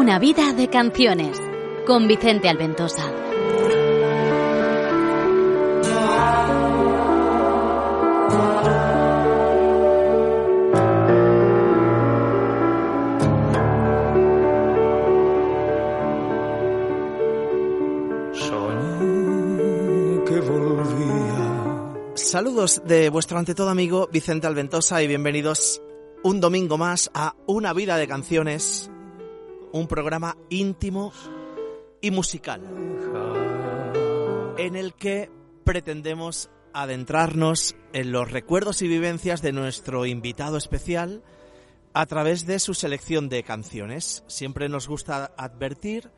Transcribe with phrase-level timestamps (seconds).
[0.00, 1.38] Una vida de canciones
[1.86, 3.04] con Vicente Alventosa.
[22.14, 25.82] Saludos de vuestro ante todo amigo Vicente Alventosa y bienvenidos
[26.22, 28.89] un domingo más a Una vida de canciones,
[29.72, 31.12] un programa íntimo
[32.00, 32.62] y musical
[34.60, 35.30] en el que
[35.64, 41.22] pretendemos adentrarnos en los recuerdos y vivencias de nuestro invitado especial
[41.94, 44.22] a través de su selección de canciones.
[44.26, 46.10] Siempre nos gusta advertir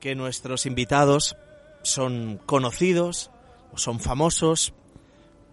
[0.00, 1.36] que nuestros invitados
[1.82, 3.30] son conocidos
[3.72, 4.72] o son famosos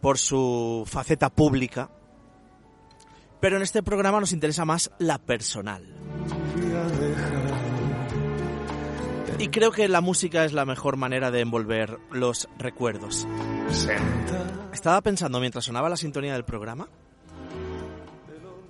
[0.02, 1.90] por su faceta pública,
[3.40, 6.13] pero en este programa nos interesa más la personal.
[9.40, 13.28] Y creo que la música es la mejor manera de envolver los recuerdos.
[14.74, 16.88] Estaba pensando mientras sonaba la sintonía del programa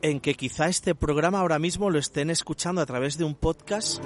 [0.02, 4.03] en que quizá este programa ahora mismo lo estén escuchando a través de un podcast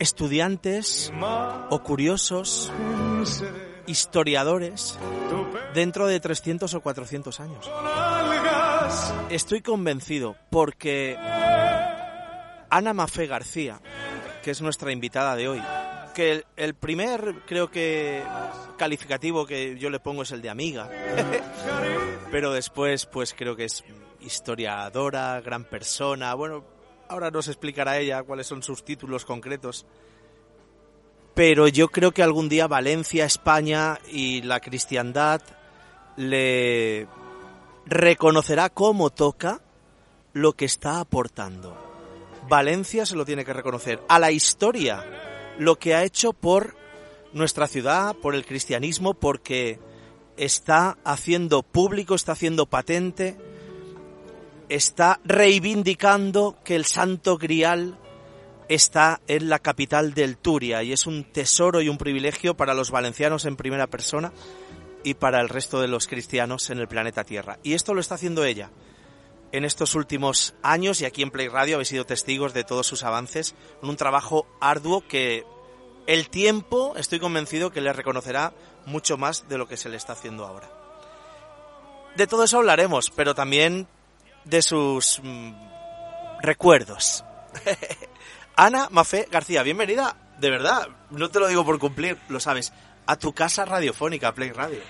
[0.00, 1.12] estudiantes
[1.70, 2.72] o curiosos,
[3.86, 4.98] historiadores,
[5.74, 7.70] dentro de 300 o 400 años.
[9.28, 11.16] Estoy convencido porque
[12.70, 13.80] Ana Mafé García,
[14.42, 15.62] que es nuestra invitada de hoy,
[16.14, 18.22] que el, primer, creo que,
[18.78, 20.88] calificativo que yo le pongo es el de amiga,
[22.30, 23.84] pero después, pues creo que es
[24.20, 26.64] historiadora, gran persona, bueno,
[27.10, 29.84] Ahora nos explicará ella cuáles son sus títulos concretos.
[31.34, 35.42] Pero yo creo que algún día Valencia, España y la cristiandad
[36.16, 37.08] le
[37.84, 39.60] reconocerá como toca
[40.34, 41.89] lo que está aportando.
[42.48, 44.00] Valencia se lo tiene que reconocer.
[44.08, 45.04] A la historia,
[45.58, 46.76] lo que ha hecho por
[47.32, 49.78] nuestra ciudad, por el cristianismo, porque
[50.36, 53.36] está haciendo público, está haciendo patente
[54.70, 57.98] está reivindicando que el Santo Grial
[58.68, 62.92] está en la capital del Turia y es un tesoro y un privilegio para los
[62.92, 64.32] valencianos en primera persona
[65.02, 67.58] y para el resto de los cristianos en el planeta Tierra.
[67.64, 68.70] Y esto lo está haciendo ella.
[69.52, 73.02] En estos últimos años y aquí en Play Radio habéis sido testigos de todos sus
[73.02, 75.44] avances, un trabajo arduo que
[76.06, 78.52] el tiempo estoy convencido que le reconocerá
[78.86, 80.70] mucho más de lo que se le está haciendo ahora.
[82.16, 83.88] De todo eso hablaremos, pero también
[84.44, 85.52] de sus mm,
[86.42, 87.24] recuerdos.
[88.56, 92.72] Ana Mafé García, bienvenida, de verdad, no te lo digo por cumplir, lo sabes,
[93.06, 94.80] a tu casa radiofónica, Play Radio.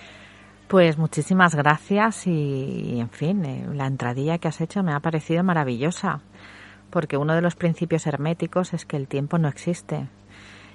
[0.70, 5.42] Pues muchísimas gracias y, en fin, eh, la entradilla que has hecho me ha parecido
[5.42, 6.20] maravillosa,
[6.90, 10.08] porque uno de los principios herméticos es que el tiempo no existe.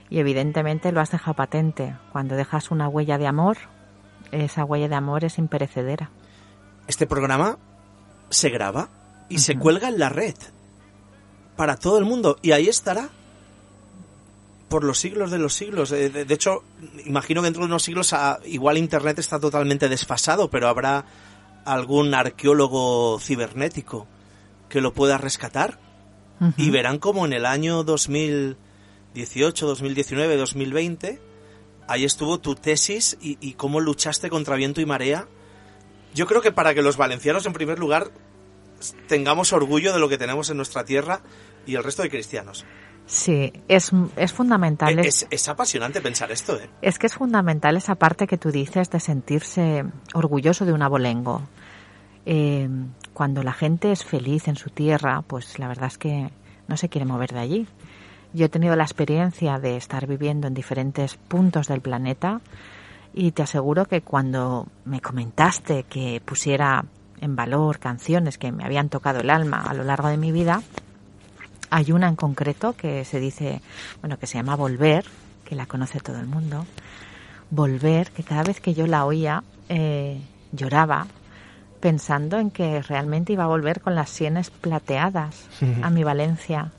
[0.09, 1.95] Y evidentemente lo has dejado patente.
[2.11, 3.55] Cuando dejas una huella de amor,
[4.33, 6.09] esa huella de amor es imperecedera.
[6.87, 7.57] Este programa
[8.29, 8.89] se graba
[9.29, 10.35] y se cuelga en la red
[11.55, 13.11] para todo el mundo y ahí estará
[14.69, 15.91] por los siglos de los siglos.
[15.91, 16.63] Eh, de, hecho,
[17.05, 21.05] imagino que dentro de unos siglos ah, igual Internet está totalmente desfasado, pero habrá
[21.65, 24.07] algún arqueólogo cibernético
[24.69, 25.79] que lo pueda rescatar
[26.57, 31.21] y verán como en el año 2018, 2019, 2020
[31.87, 35.27] ahí estuvo tu tesis y, y cómo luchaste contra viento y marea
[36.15, 38.09] yo creo que para que los valencianos, en primer lugar,
[39.07, 41.19] tengamos orgullo de lo que tenemos en nuestra tierra
[41.67, 42.65] y el resto de cristianos.
[43.07, 44.97] Sí, es, es fundamental.
[44.99, 46.69] Es, es, apasionante pensar esto, ¿eh?
[46.81, 51.43] Es que es fundamental esa parte que tú dices de sentirse orgulloso de un abolengo.
[52.25, 52.67] Eh,
[53.13, 56.31] cuando la gente es feliz en su tierra, pues la verdad es que
[56.67, 57.67] no se quiere mover de allí.
[58.33, 62.41] Yo he tenido la experiencia de estar viviendo en diferentes puntos del planeta
[63.13, 66.85] y te aseguro que cuando me comentaste que pusiera
[67.21, 70.61] en valor canciones que me habían tocado el alma a lo largo de mi vida,
[71.75, 73.61] hay una en concreto que se dice,
[73.99, 75.03] bueno, que se llama Volver,
[75.43, 76.65] que la conoce todo el mundo.
[77.49, 80.21] Volver, que cada vez que yo la oía eh,
[80.53, 81.05] lloraba
[81.81, 85.49] pensando en que realmente iba a volver con las sienes plateadas
[85.81, 86.71] a mi Valencia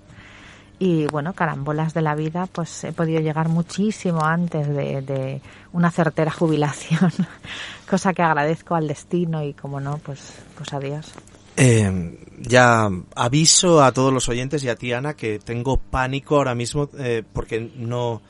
[0.79, 5.43] y bueno, carambolas de la vida, pues he podido llegar muchísimo antes de,
[5.75, 7.13] una certera jubilación,
[7.87, 11.13] cosa que agradezco al destino y como no, pues, pues adiós.
[11.57, 16.55] Eh, ya aviso a todos los oyentes y a ti, Ana, que tengo pánico ahora
[16.55, 18.23] mismo eh, porque no,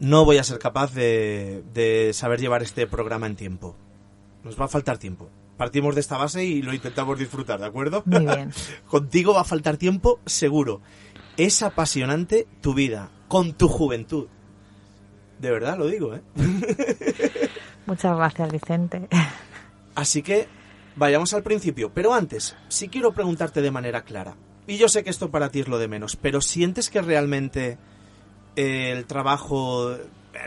[0.00, 3.76] no voy a ser capaz de, de saber llevar este programa en tiempo.
[4.42, 5.28] Nos va a faltar tiempo.
[5.56, 8.02] Partimos de esta base y lo intentamos disfrutar, ¿de acuerdo?
[8.06, 8.52] Muy bien.
[8.86, 10.80] Contigo va a faltar tiempo, seguro.
[11.36, 14.28] Es apasionante tu vida, con tu juventud.
[15.38, 16.22] De verdad lo digo, ¿eh?
[17.86, 19.08] Muchas gracias, Vicente.
[19.94, 20.48] Así que
[20.96, 21.90] vayamos al principio.
[21.92, 24.36] Pero antes, sí quiero preguntarte de manera clara.
[24.66, 27.78] Y yo sé que esto para ti es lo de menos, pero ¿sientes que realmente
[28.56, 29.96] eh, el trabajo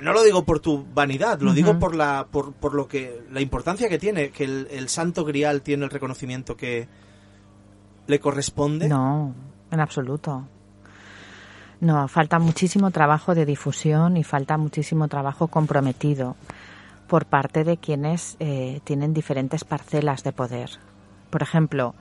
[0.01, 3.42] no lo digo por tu vanidad, lo digo por la por, por, lo que la
[3.42, 6.88] importancia que tiene que el, el, Santo Grial tiene el reconocimiento que
[8.07, 8.88] le corresponde.
[8.88, 9.34] No,
[9.72, 10.48] en absoluto.
[11.81, 16.36] No, falta muchísimo trabajo de difusión y falta muchísimo trabajo comprometido
[17.09, 20.69] por parte de quienes eh, tienen diferentes parcelas de poder.
[21.29, 21.95] Por ejemplo,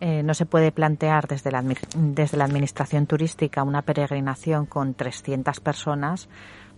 [0.00, 1.64] eh, no se puede plantear desde la,
[1.96, 6.28] desde la Administración Turística una peregrinación con 300 personas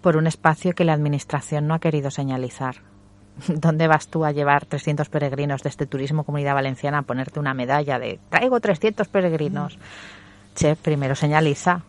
[0.00, 2.76] por un espacio que la Administración no ha querido señalizar.
[3.49, 7.54] ¿Dónde vas tú a llevar 300 peregrinos de este turismo Comunidad Valenciana a ponerte una
[7.54, 9.78] medalla de traigo 300 peregrinos?
[10.54, 11.82] Che, primero señaliza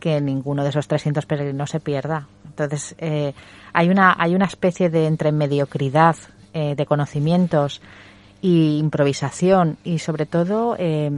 [0.00, 2.26] que ninguno de esos 300 peregrinos se pierda.
[2.56, 3.34] Entonces, eh,
[3.72, 6.16] hay, una, hay una especie de entre mediocridad
[6.52, 7.82] eh, de conocimientos
[8.40, 11.10] y improvisación y sobre todo eh,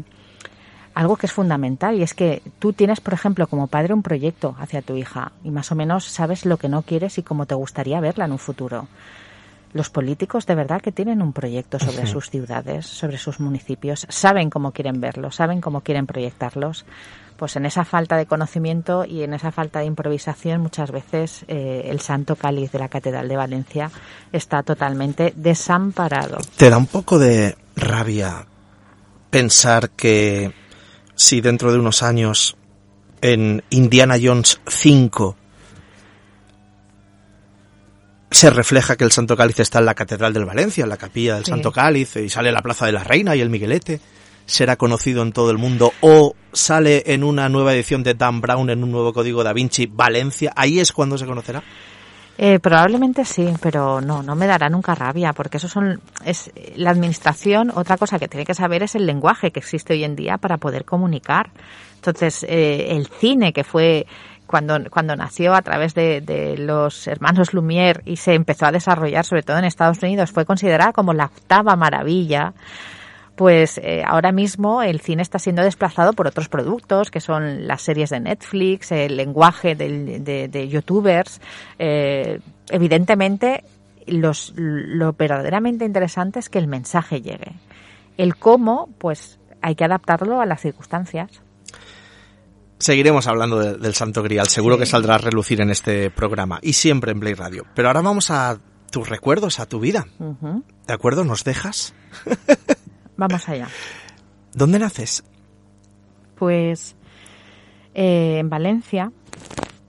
[0.94, 4.56] algo que es fundamental y es que tú tienes, por ejemplo, como padre un proyecto
[4.58, 7.54] hacia tu hija y más o menos sabes lo que no quieres y cómo te
[7.54, 8.88] gustaría verla en un futuro.
[9.74, 14.48] Los políticos de verdad que tienen un proyecto sobre sus ciudades, sobre sus municipios, saben
[14.48, 16.86] cómo quieren verlos, saben cómo quieren proyectarlos.
[17.36, 21.82] Pues en esa falta de conocimiento y en esa falta de improvisación muchas veces eh,
[21.86, 23.90] el Santo Cáliz de la Catedral de Valencia
[24.32, 26.38] está totalmente desamparado.
[26.56, 28.46] ¿Te da un poco de rabia
[29.30, 30.52] pensar que
[31.14, 32.56] si dentro de unos años
[33.20, 35.36] en Indiana Jones 5
[38.30, 41.36] se refleja que el Santo Cáliz está en la Catedral del Valencia, en la capilla
[41.36, 41.50] del sí.
[41.50, 44.00] Santo Cáliz, y sale la Plaza de la Reina y el Miguelete,
[44.46, 48.70] será conocido en todo el mundo, o sale en una nueva edición de Dan Brown,
[48.70, 51.62] en un nuevo código da Vinci, Valencia, ahí es cuando se conocerá.
[52.38, 56.90] Eh, probablemente sí, pero no, no me dará nunca rabia, porque eso son, es la
[56.90, 60.36] administración, otra cosa que tiene que saber es el lenguaje que existe hoy en día
[60.36, 61.50] para poder comunicar.
[61.94, 64.06] Entonces, eh, el cine que fue
[64.46, 69.24] cuando, cuando nació a través de, de, los hermanos Lumière y se empezó a desarrollar,
[69.24, 72.52] sobre todo en Estados Unidos, fue considerada como la octava maravilla
[73.36, 77.82] pues eh, ahora mismo el cine está siendo desplazado por otros productos, que son las
[77.82, 81.40] series de Netflix, el lenguaje de, de, de youtubers.
[81.78, 82.40] Eh,
[82.70, 83.62] evidentemente,
[84.06, 87.52] los, lo verdaderamente interesante es que el mensaje llegue.
[88.16, 91.42] El cómo, pues hay que adaptarlo a las circunstancias.
[92.78, 94.80] Seguiremos hablando de, del Santo Grial, seguro sí.
[94.80, 97.66] que saldrá a relucir en este programa y siempre en Play Radio.
[97.74, 98.58] Pero ahora vamos a
[98.90, 100.06] tus recuerdos, a tu vida.
[100.18, 100.62] Uh -huh.
[100.86, 101.24] ¿De acuerdo?
[101.24, 101.94] ¿Nos dejas?
[103.16, 103.68] Vamos allá.
[104.52, 105.24] ¿Dónde naces?
[106.36, 106.96] Pues
[107.94, 109.12] eh, en Valencia,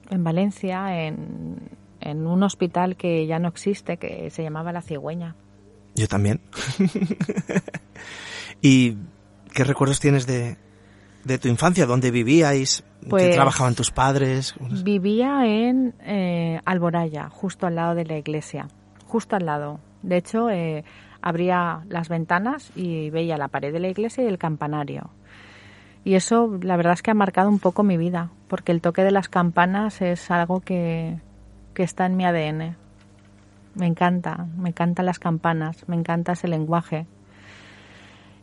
[0.10, 1.58] en Valencia, en,
[2.00, 5.36] en, un hospital que ya no existe, que se llamaba La Cigüeña.
[5.96, 6.40] Yo también.
[8.62, 8.96] ¿Y
[9.54, 10.58] qué recuerdos tienes de,
[11.24, 11.86] de tu infancia?
[11.86, 12.84] ¿Dónde vivíais?
[13.10, 14.56] Pues, ¿Qué trabajaban tus padres?
[14.84, 18.68] Vivía en eh, Alboraya, justo al lado de la iglesia,
[19.06, 19.80] justo al lado.
[20.02, 20.84] De hecho, eh,
[21.28, 25.10] abría las ventanas y veía la pared de la iglesia y el campanario.
[26.06, 29.04] Y eso, la verdad es que ha marcado un poco mi vida, porque el toque
[29.04, 31.20] de las campanas es algo que,
[31.74, 32.78] que está en mi ADN.
[33.76, 37.08] Me encanta, me encantan las campanas, me encanta ese lenguaje.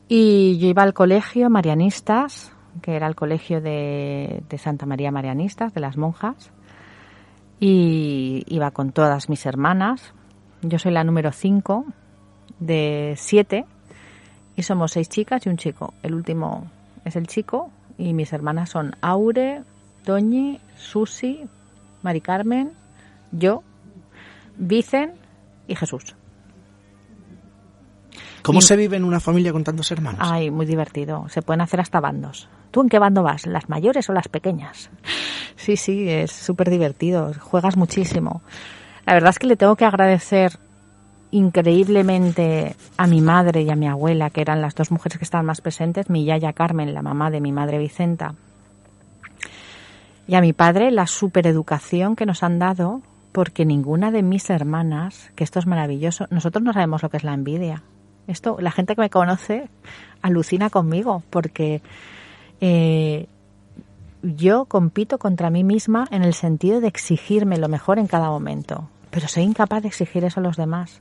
[0.07, 5.73] Y yo iba al colegio Marianistas, que era el colegio de, de Santa María Marianistas,
[5.73, 6.53] de las monjas,
[7.61, 10.13] y iba con todas mis hermanas.
[10.61, 11.87] Yo soy la número 5
[12.61, 13.65] de siete
[14.57, 15.95] y somos seis chicas y un chico.
[16.03, 16.71] El último
[17.05, 19.63] es el chico y mis hermanas son Aure,
[20.05, 21.45] Doñi, Susi,
[22.03, 22.73] Mari Carmen,
[23.33, 23.63] yo,
[24.57, 25.13] Vicen
[25.67, 26.15] y Jesús.
[28.43, 30.21] ¿Cómo y, se vive en una familia con tantos hermanos?
[30.23, 31.27] Ay, muy divertido.
[31.31, 32.49] Se pueden hacer hasta bandos.
[32.71, 33.47] ¿Tú en qué bando vas?
[33.47, 34.91] ¿Las mayores o las pequeñas?
[35.57, 37.33] Sí, sí, es súper divertido.
[37.41, 38.43] Juegas muchísimo.
[39.07, 40.59] La verdad es que le tengo que agradecer
[41.35, 45.47] increíblemente a mi madre y a mi abuela, que eran las dos mujeres que estaban
[45.47, 48.37] más presentes, mi yaya Carmen, la mamá de mi madre Vicenta,
[50.29, 55.33] y a mi padre la supereducación que nos han dado, porque ninguna de mis hermanas,
[55.35, 57.83] que esto es maravilloso, nosotros no sabemos lo que es la envidia.
[58.29, 59.69] Esto, la gente que me conoce
[60.23, 61.83] alucina conmigo, porque
[62.61, 63.27] eh,
[64.23, 68.89] yo compito contra mí misma en el sentido de exigirme lo mejor en cada momento
[69.15, 71.01] pero soy incapaz de exigir eso a los demás.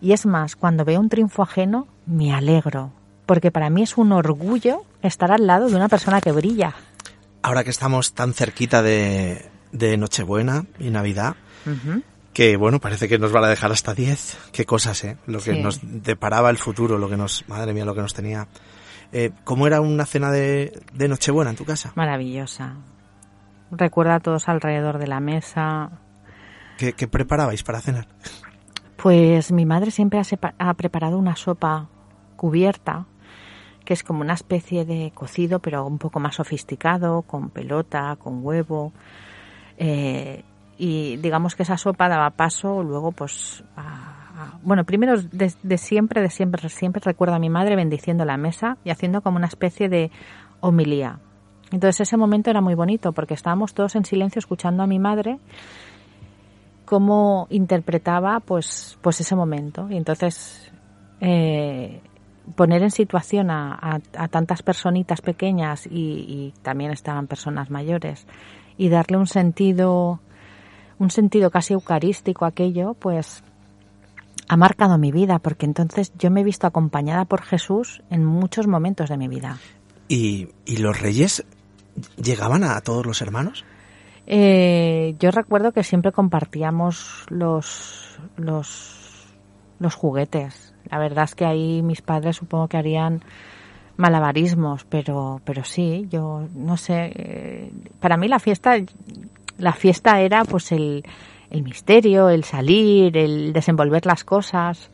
[0.00, 2.92] Y es más, cuando veo un triunfo ajeno, me alegro,
[3.24, 6.74] porque para mí es un orgullo estar al lado de una persona que brilla.
[7.40, 11.36] Ahora que estamos tan cerquita de, de Nochebuena y Navidad,
[12.32, 14.38] que bueno, parece que nos van a dejar hasta 10.
[14.50, 15.16] Qué cosas, ¿eh?
[15.26, 18.48] Lo que nos deparaba el futuro, lo que nos, madre mía, lo que nos tenía.
[19.12, 21.92] Eh, ¿Cómo era una cena de, de Nochebuena en tu casa?
[21.94, 22.74] Maravillosa.
[23.70, 25.92] Recuerda a todos alrededor de la mesa.
[26.90, 28.08] ¿Qué, preparabais para cenar?
[28.96, 30.20] Pues mi madre siempre
[30.58, 31.88] ha, preparado una sopa
[32.36, 33.06] cubierta,
[33.84, 38.44] que es como una especie de cocido, pero un poco más sofisticado, con pelota, con
[38.44, 38.92] huevo.
[39.78, 40.42] Eh,
[40.76, 43.62] y digamos que esa sopa daba paso luego pues
[44.62, 48.90] bueno primero de, siempre de siempre siempre recuerdo a mi madre bendiciendo la mesa y
[48.90, 50.10] haciendo como una especie de
[50.60, 51.20] homilía
[51.70, 55.38] entonces ese momento era muy bonito porque estábamos todos en silencio escuchando a mi madre
[56.84, 60.72] cómo interpretaba pues pues ese momento y entonces
[61.20, 62.00] eh,
[62.56, 68.26] poner en situación a, tantas personitas pequeñas y, también estaban personas mayores
[68.76, 70.20] y darle un sentido
[70.98, 73.42] un sentido casi eucarístico aquello, pues
[74.48, 78.66] ha marcado mi vida, porque entonces yo me he visto acompañada por Jesús en muchos
[78.66, 79.58] momentos de mi vida.
[80.08, 81.44] ¿Y, los reyes
[82.22, 83.64] llegaban a todos los hermanos?
[84.26, 89.34] Eh, yo recuerdo que siempre compartíamos los, los,
[89.78, 90.74] los juguetes.
[90.90, 93.22] La verdad es que ahí mis padres supongo que harían
[93.96, 97.12] malabarismos, pero, pero sí, yo no sé.
[97.14, 98.76] Eh, para mí la fiesta
[99.58, 101.04] la fiesta era pues el,
[101.50, 104.90] el misterio, el salir, el desenvolver las cosas.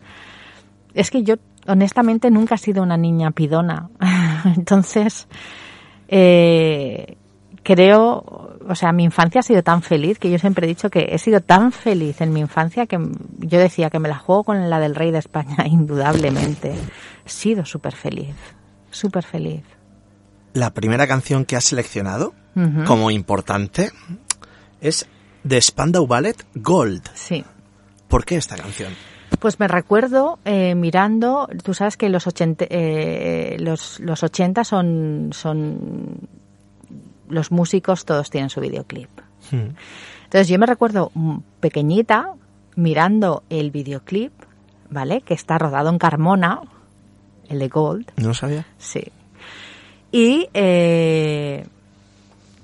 [0.95, 3.89] Es que yo honestamente nunca he sido una niña pidona.
[4.57, 5.29] Entonces,
[6.09, 7.17] eh,
[7.63, 11.09] creo, o sea, mi infancia ha sido tan feliz que yo siempre he dicho que
[11.11, 12.99] he sido tan feliz en mi infancia que
[13.39, 16.75] yo decía que me la juego con la del rey de España, indudablemente.
[17.25, 18.35] He sido súper feliz,
[18.91, 19.63] súper feliz.
[20.53, 22.35] La primera canción que has seleccionado
[22.87, 23.93] como importante
[24.81, 25.07] es
[25.45, 27.09] de Spandau Ballet Gold.
[27.15, 27.45] Sí.
[28.09, 28.93] ¿Por qué esta canción?
[29.39, 35.31] Pues me recuerdo eh, mirando, tú sabes que los 80, eh, los, los 80 son,
[35.33, 36.29] son,
[37.29, 39.11] los músicos todos tienen su videoclip.
[39.51, 39.75] Hmm.
[40.25, 41.11] Entonces yo me recuerdo
[41.61, 42.35] pequeñita
[42.77, 44.33] mirando el videoclip,
[44.91, 45.23] ¿vale?
[45.23, 46.61] Que está rodado en Carmona,
[47.49, 48.13] el de Gold.
[48.17, 48.67] No sabía.
[48.79, 49.05] Sí.
[50.13, 51.67] Y eh,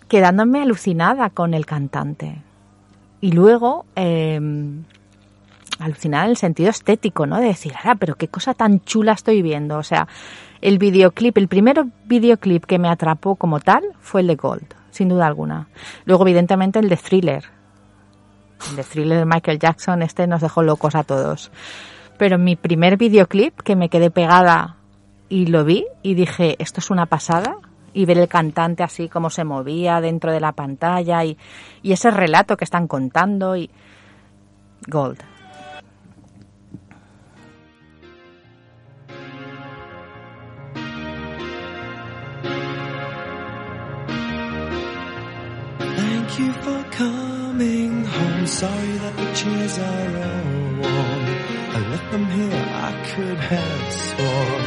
[0.08, 2.42] quedándome alucinada con el cantante.
[3.20, 4.38] Y luego, eh,
[5.78, 7.38] alucinada en el sentido estético, ¿no?
[7.38, 9.78] De decir, ah, pero qué cosa tan chula estoy viendo.
[9.78, 10.08] O sea,
[10.60, 15.08] el videoclip, el primer videoclip que me atrapó como tal fue el de Gold, sin
[15.08, 15.68] duda alguna.
[16.04, 17.44] Luego, evidentemente, el de Thriller.
[18.70, 21.50] El de Thriller de Michael Jackson, este nos dejó locos a todos.
[22.16, 24.76] Pero mi primer videoclip, que me quedé pegada
[25.28, 27.56] y lo vi y dije, esto es una pasada,
[27.92, 31.36] y ver el cantante así como se movía dentro de la pantalla y
[31.82, 33.70] ese relato que están contando y
[34.86, 35.33] Gold.
[46.34, 48.46] Thank you for coming home.
[48.48, 50.50] Sorry that the chairs are all
[50.82, 51.24] warm.
[51.76, 54.64] I left them here, I could have sworn.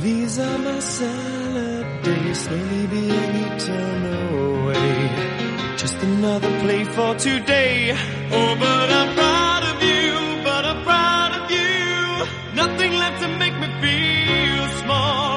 [0.00, 0.80] These are my
[2.02, 4.04] day slowly being eaten
[4.34, 5.76] away.
[5.76, 7.92] Just another play for today.
[8.32, 12.26] Oh, but I'm proud of you, but I'm proud of you.
[12.56, 15.35] Nothing left to make me feel small.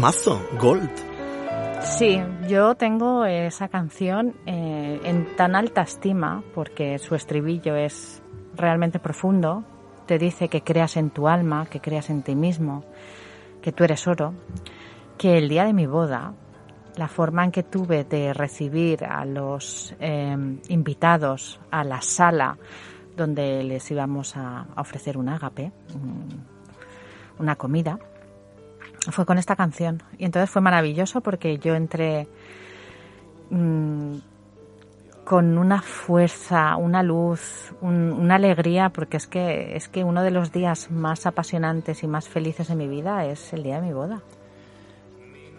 [0.00, 0.90] Temazo, Gold.
[1.82, 8.22] Sí, yo tengo esa canción eh, en tan alta estima porque su estribillo es
[8.56, 9.62] realmente profundo.
[10.06, 12.82] Te dice que creas en tu alma, que creas en ti mismo,
[13.60, 14.32] que tú eres oro.
[15.18, 16.32] Que el día de mi boda,
[16.96, 20.34] la forma en que tuve de recibir a los eh,
[20.68, 22.56] invitados a la sala
[23.18, 25.72] donde les íbamos a ofrecer un ágape,
[27.38, 27.98] una comida,
[29.10, 30.02] fue con esta canción.
[30.18, 32.28] Y entonces fue maravilloso porque yo entré
[33.50, 34.16] mmm,
[35.24, 40.30] con una fuerza, una luz, un, una alegría, porque es que, es que uno de
[40.30, 43.92] los días más apasionantes y más felices de mi vida es el día de mi
[43.92, 44.22] boda.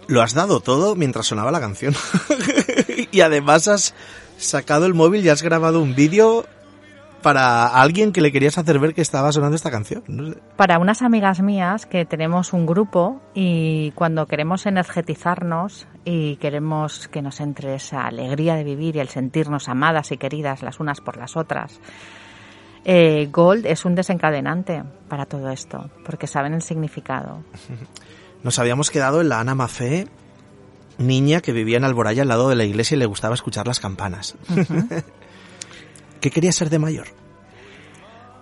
[0.07, 1.95] Lo has dado todo mientras sonaba la canción.
[3.11, 3.93] y además has
[4.37, 6.45] sacado el móvil y has grabado un vídeo
[7.21, 10.03] para alguien que le querías hacer ver que estaba sonando esta canción.
[10.07, 10.39] No sé.
[10.55, 17.21] Para unas amigas mías que tenemos un grupo y cuando queremos energetizarnos y queremos que
[17.21, 21.17] nos entre esa alegría de vivir y el sentirnos amadas y queridas las unas por
[21.17, 21.79] las otras,
[22.83, 27.43] eh, Gold es un desencadenante para todo esto, porque saben el significado.
[28.43, 30.07] Nos habíamos quedado en la Ana Mafé,
[30.97, 33.79] niña que vivía en Alboraya al lado de la iglesia y le gustaba escuchar las
[33.79, 34.35] campanas.
[34.49, 35.03] Uh -huh.
[36.21, 37.07] ¿Qué quería ser de mayor?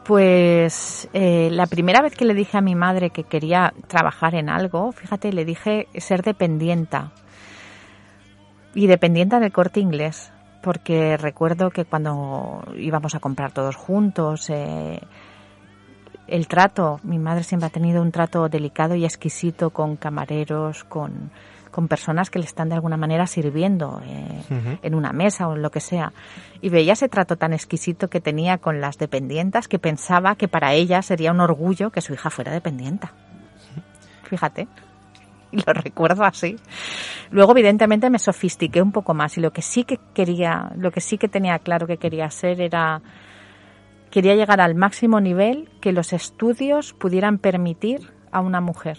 [0.05, 4.49] Pues eh, la primera vez que le dije a mi madre que quería trabajar en
[4.49, 7.11] algo, fíjate, le dije ser dependienta.
[8.75, 14.99] Y dependienta del corte inglés, porque recuerdo que cuando íbamos a comprar todos juntos, eh,
[16.27, 21.31] el trato, mi madre siempre ha tenido un trato delicado y exquisito con camareros, con,
[21.71, 24.79] con personas que le están de alguna manera sirviendo eh, uh -huh.
[24.81, 26.13] en una mesa o en lo que sea.
[26.61, 30.73] Y veía ese trato tan exquisito que tenía con las dependientas que pensaba que para
[30.73, 33.13] ella sería un orgullo que su hija fuera dependienta.
[34.23, 34.67] Fíjate.
[35.51, 36.57] Y lo recuerdo así.
[37.31, 41.01] Luego, evidentemente, me sofistiqué un poco más y lo que sí que quería, lo que
[41.01, 43.01] sí que tenía claro que quería hacer era
[44.11, 48.97] quería llegar al máximo nivel que los estudios pudieran permitir a una mujer.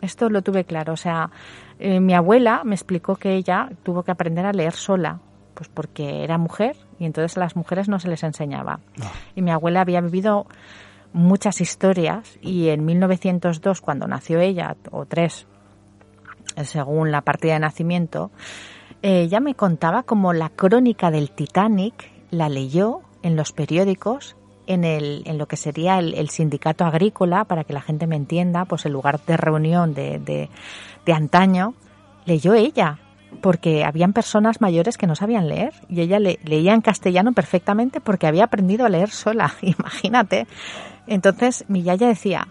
[0.00, 0.92] Esto lo tuve claro.
[0.94, 1.30] O sea,
[1.78, 5.20] eh, mi abuela me explicó que ella tuvo que aprender a leer sola,
[5.54, 8.80] pues porque era mujer y entonces a las mujeres no se les enseñaba.
[8.96, 9.06] No.
[9.34, 10.46] Y mi abuela había vivido
[11.12, 15.46] muchas historias y en 1902, cuando nació ella, o tres,
[16.64, 18.30] según la partida de nacimiento,
[19.02, 24.84] eh, ella me contaba como la crónica del Titanic la leyó en los periódicos en,
[24.84, 28.86] el, en lo que sería el, sindicato agrícola, para que la gente me entienda, pues
[28.86, 30.48] el lugar de reunión de, de,
[31.04, 31.74] de, antaño,
[32.24, 32.98] leyó ella,
[33.40, 38.00] porque habían personas mayores que no sabían leer y ella le, leía en castellano perfectamente
[38.00, 40.46] porque había aprendido a leer sola, imagínate.
[41.06, 42.48] Entonces mi yaya decía,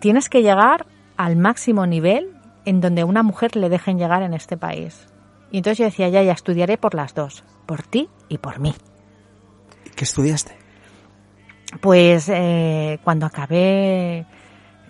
[0.00, 2.30] tienes que llegar al máximo nivel
[2.64, 5.06] en donde una mujer le dejen llegar en este país.
[5.50, 8.74] Y entonces yo decía, yaya, estudiaré por las dos, por ti y por mí.
[9.94, 10.63] ¿Qué estudiaste?
[11.80, 14.26] Pues eh, cuando acabé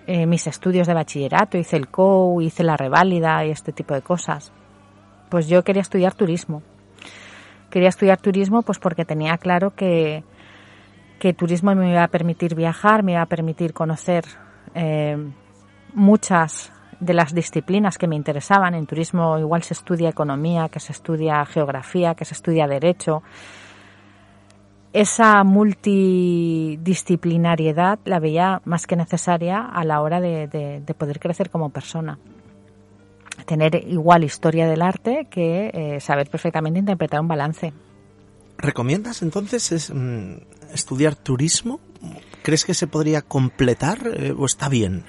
[0.07, 4.03] eh, mis estudios de bachillerato, hice el COU, hice la reválida y este tipo de
[4.03, 4.53] cosas,
[5.31, 6.62] pues yo quería estudiar turismo.
[7.70, 10.23] Quería estudiar turismo pues porque tenía claro que,
[11.18, 14.25] que turismo me iba a permitir viajar, me iba a permitir conocer
[14.75, 15.16] eh,
[15.94, 16.70] muchas
[17.01, 18.75] de las disciplinas que me interesaban.
[18.75, 23.23] En turismo igual se estudia economía, que se estudia geografía, que se estudia derecho,
[24.94, 31.50] esa multidisciplinariedad la veía más que necesaria a la hora de, de, de poder crecer
[31.50, 32.20] como persona.
[33.44, 37.72] Tener igual historia del arte que eh, saber perfectamente interpretar un balance.
[38.57, 40.37] ¿Recomiendas entonces es, mm,
[40.72, 41.80] estudiar turismo?
[42.42, 45.02] ¿Crees que se podría completar eh, o está bien?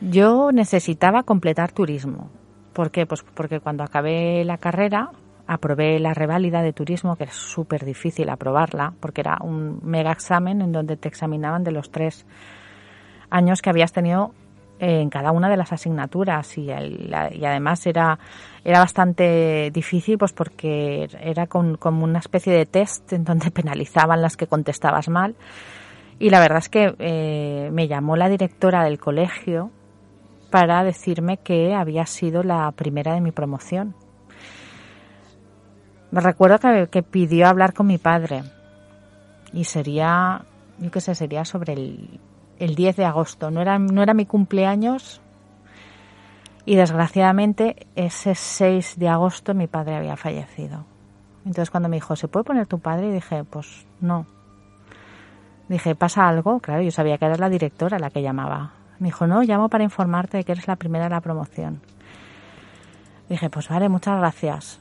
[0.00, 2.30] Yo necesitaba completar turismo.
[2.72, 3.04] ¿Por qué?
[3.04, 5.10] Pues porque cuando acabé la carrera
[5.48, 10.60] aprobé la reválida de turismo, que es súper difícil aprobarla, porque era un mega examen
[10.60, 12.26] en donde te examinaban de los tres
[13.30, 14.32] años que habías tenido
[14.78, 16.58] en cada una de las asignaturas.
[16.58, 18.18] Y, el, además era,
[18.62, 24.36] era bastante difícil pues porque era como una especie de test en donde penalizaban las
[24.36, 25.34] que contestabas mal.
[26.18, 29.70] Y la verdad es que eh, me llamó la directora del colegio
[30.50, 33.94] para decirme que había sido la primera de mi promoción
[36.10, 38.42] me recuerdo que, que, pidió hablar con mi padre
[39.52, 40.42] y sería,
[40.78, 42.20] yo qué sé, sería sobre el,
[42.58, 43.50] el 10 de agosto.
[43.50, 45.20] No era, no era mi cumpleaños
[46.64, 50.84] y desgraciadamente ese 6 de agosto mi padre había fallecido.
[51.44, 53.08] Entonces cuando me dijo, ¿se puede poner tu padre?
[53.08, 54.26] Y dije, pues no.
[55.68, 56.60] Dije, ¿pasa algo?
[56.60, 58.72] Claro, yo sabía que era la directora la que llamaba.
[58.98, 61.80] Me dijo, no, llamo para informarte de que eres la primera de la promoción.
[63.28, 64.80] Dije, pues vale, muchas gracias.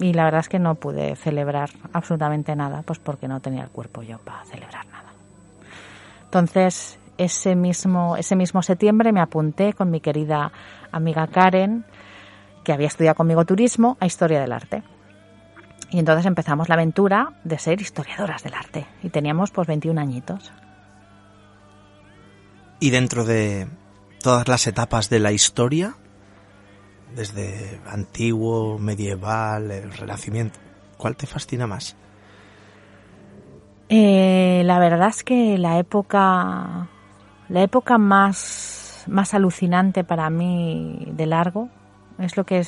[0.00, 3.68] Y la verdad es que no pude celebrar absolutamente nada, pues porque no tenía el
[3.68, 5.12] cuerpo yo para celebrar nada.
[6.24, 10.52] Entonces, ese mismo, ese mismo septiembre me apunté con mi querida
[10.90, 11.84] amiga Karen,
[12.64, 14.82] que había estudiado conmigo turismo, a Historia del Arte.
[15.90, 18.86] Y entonces empezamos la aventura de ser historiadoras del arte.
[19.02, 20.52] Y teníamos pues 21 añitos.
[22.78, 23.68] Y dentro de
[24.22, 25.96] todas las etapas de la historia,
[27.14, 30.58] desde antiguo, medieval, el renacimiento,
[30.96, 31.96] ¿cuál te fascina más?
[33.88, 36.88] Eh, la verdad es que la época,
[37.48, 41.68] la época más, más alucinante para mí de largo
[42.18, 42.62] es lo que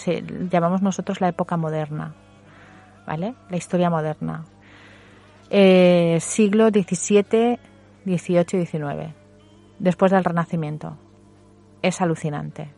[0.50, 2.14] llamamos nosotros la época moderna
[3.06, 3.34] ¿vale?
[3.50, 4.44] La historia moderna.
[5.50, 7.58] Eh, siglo XVII,
[8.04, 9.14] XVIII y XIX,
[9.78, 10.96] después del Renacimiento.
[11.82, 12.70] Es alucinante.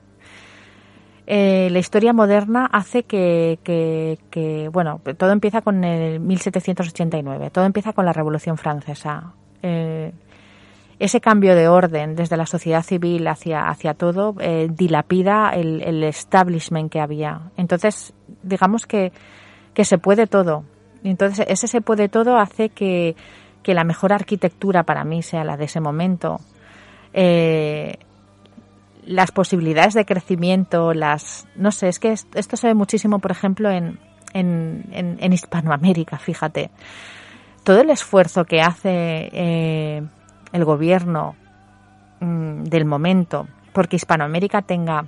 [1.27, 8.05] Eh, la historia moderna hace que, bueno, todo empieza con el 1789, todo empieza con
[8.05, 9.33] la Revolución Francesa.
[9.63, 10.13] Eh,
[10.99, 14.37] ese cambio de orden desde la sociedad civil hacia, todo
[14.71, 17.51] dilapida el, establishment que había.
[17.57, 19.13] Entonces, digamos que
[19.83, 20.65] se puede todo.
[21.05, 23.15] Entonces ese se puede todo hace que,
[23.67, 26.41] la mejor arquitectura para mí sea la de ese momento.
[27.13, 27.99] Eh,
[29.07, 33.71] las posibilidades de crecimiento, las no sé, es que esto se ve muchísimo, por ejemplo,
[33.71, 33.99] en,
[34.33, 36.71] en, en, Hispanoamérica, fíjate.
[37.62, 40.03] Todo el esfuerzo que hace eh,
[40.53, 41.37] el gobierno
[42.21, 45.05] mm, del momento porque Hispanoamérica tenga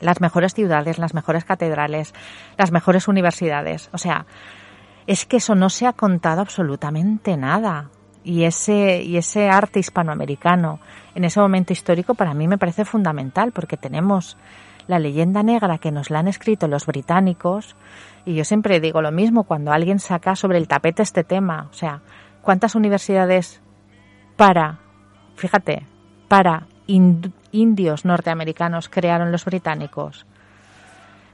[0.00, 2.14] las mejores ciudades, las mejores catedrales,
[2.56, 3.90] las mejores universidades.
[3.92, 4.24] O sea,
[5.06, 7.90] es que eso no se ha contado absolutamente nada.
[8.22, 10.80] Y ese, y ese arte hispanoamericano
[11.14, 14.36] en ese momento histórico para mí me parece fundamental porque tenemos
[14.86, 17.76] la leyenda negra que nos la han escrito los británicos
[18.24, 21.68] y yo siempre digo lo mismo cuando alguien saca sobre el tapete este tema.
[21.70, 22.02] O sea,
[22.42, 23.60] ¿cuántas universidades
[24.36, 24.80] para,
[25.36, 25.86] fíjate,
[26.28, 30.26] para indios norteamericanos crearon los británicos?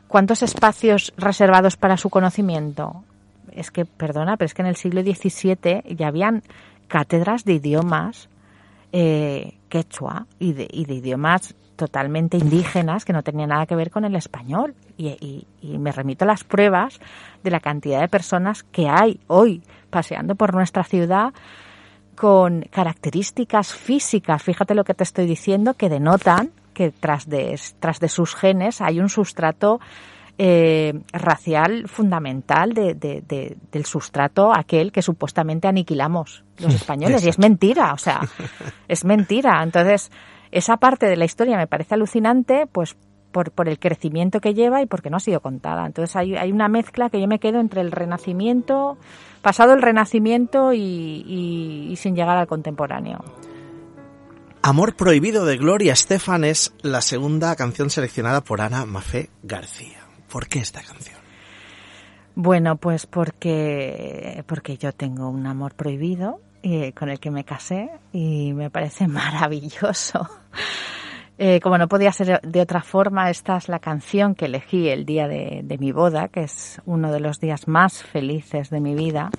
[0.07, 3.05] ¿Cuántos espacios reservados para su conocimiento?
[3.51, 6.43] Es que, perdona, pero es que en el siglo XVII ya habían
[6.89, 8.29] cátedras de idiomas
[8.93, 14.17] eh, quechua y de, idiomas totalmente indígenas que no tenían nada que ver con el
[14.17, 14.75] español.
[14.97, 16.99] Y, y, me remito a las pruebas
[17.43, 21.35] de la cantidad de personas que hay hoy paseando por nuestra ciudad
[22.15, 28.01] con características físicas, fíjate lo que te estoy diciendo, que denotan que tras de, tras
[28.01, 29.81] de sus genes hay un sustrato
[30.39, 32.95] eh, racial fundamental de,
[33.73, 37.25] del sustrato aquel que supuestamente aniquilamos los españoles.
[37.25, 38.21] y es mentira, o sea,
[38.89, 39.63] es mentira.
[39.63, 40.11] Entonces,
[40.51, 42.97] esa parte de la historia me parece alucinante, pues
[43.33, 45.87] por, por el crecimiento que lleva y porque no ha sido contada.
[45.87, 48.97] Entonces hay, hay una mezcla que yo me quedo entre el renacimiento,
[49.43, 53.23] pasado el Renacimiento y, sin llegar al contemporáneo.
[54.63, 60.06] Amor Prohibido de Gloria Estefan es la segunda canción seleccionada por Ana Mafé García.
[60.37, 61.17] ¿Por qué esta canción?
[62.35, 67.89] Bueno, pues porque, porque yo tengo un amor prohibido eh, con el que me casé
[68.13, 70.29] y me parece maravilloso.
[71.39, 75.07] Eh, como no podía ser de otra forma, esta es la canción que elegí el
[75.07, 79.31] día de, mi boda, que es uno de los días más felices de mi vida,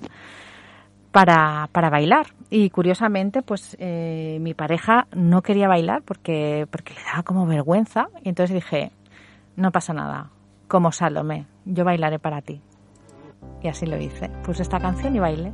[1.12, 2.26] para, para bailar.
[2.50, 8.08] Y curiosamente, pues eh, mi pareja no quería bailar porque, porque le daba como vergüenza.
[8.24, 8.92] Y entonces dije,
[9.56, 10.32] no pasa nada,
[10.68, 12.62] como Salomé, yo bailaré para ti.
[13.62, 14.30] Y así lo hice.
[14.44, 15.54] Puse esta canción y bailé.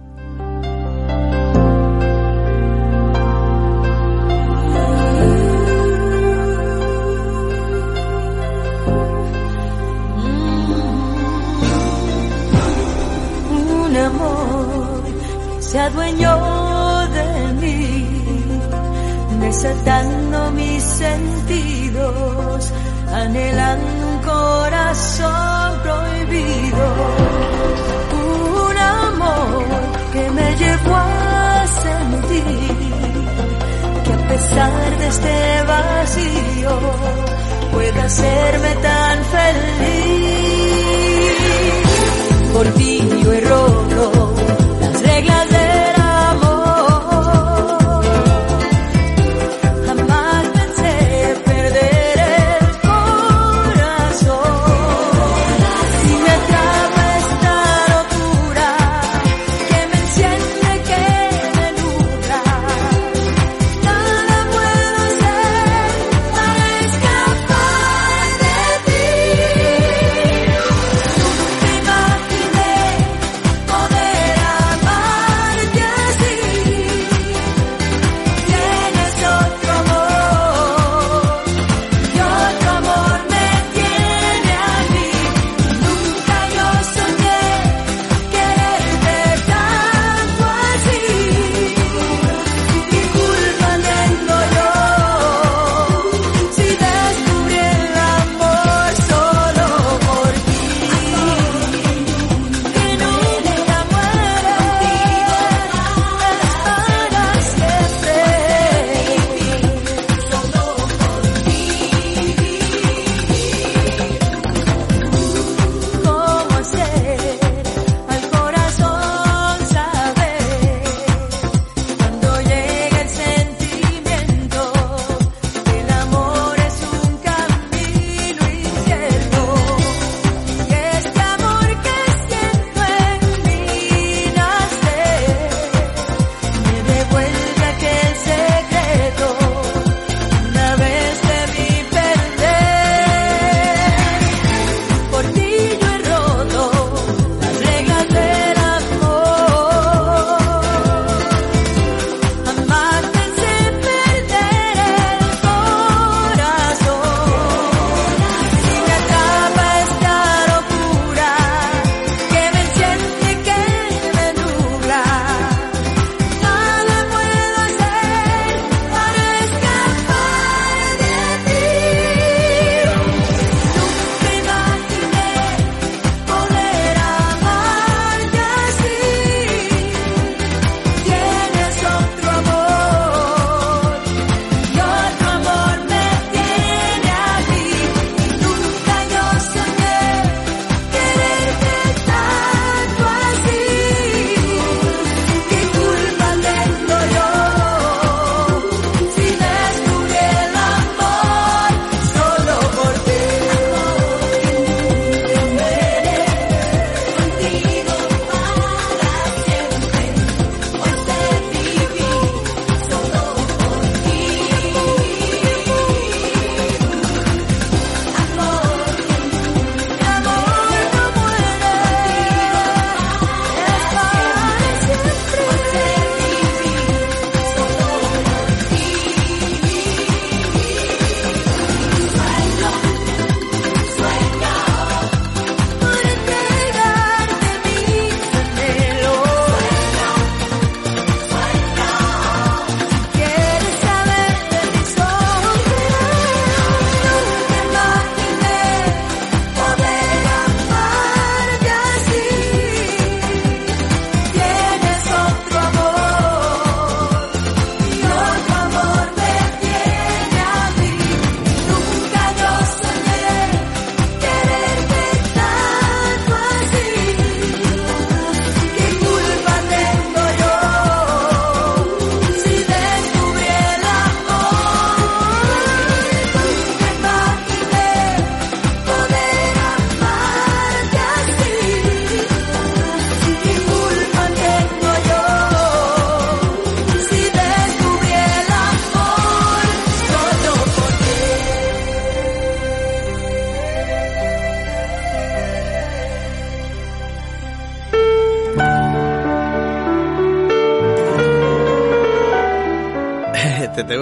[15.74, 18.08] se adueñó de mí,
[19.40, 22.72] desatando mis sentidos,
[23.14, 26.86] anhelan un corazón prohibido,
[28.68, 29.66] un amor
[30.12, 32.44] que me llevó a sentir
[34.04, 36.80] que a pesar de este vacío
[37.72, 40.54] pueda hacerme tan feliz.
[42.54, 43.42] Por ti yo he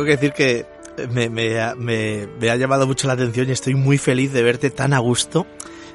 [0.03, 0.65] tengo que decir que
[1.09, 4.69] me, me, me- me ha llamado mucho la atención y estoy muy feliz de verte
[4.69, 5.45] tan a gusto,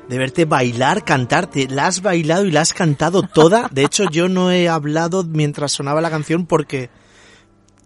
[0.08, 1.68] de verte bailar, cantarte.
[1.68, 3.68] La has bailado y la has cantado toda.
[3.72, 6.88] De hecho, yo no he hablado mientras sonaba la canción porque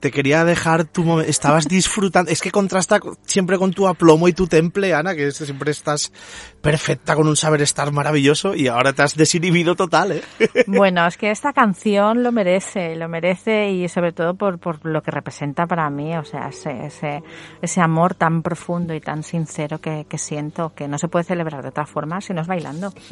[0.01, 2.31] te quería dejar tu momen- Estabas disfrutando.
[2.31, 6.13] Es que contrasta co- siempre con tu aplomo y tu temple, Ana, que siempre estás
[6.61, 10.23] perfecta con un saber estar maravilloso y ahora te has desinhibido total, ¿eh?
[10.67, 15.03] Bueno, es que esta canción lo merece, lo merece y sobre todo por, por lo
[15.03, 17.23] que representa para mí, o sea, ese, ese,
[17.63, 21.63] ese amor tan profundo y tan sincero que, que siento, que no se puede celebrar
[21.63, 22.93] de otra forma si no es bailando.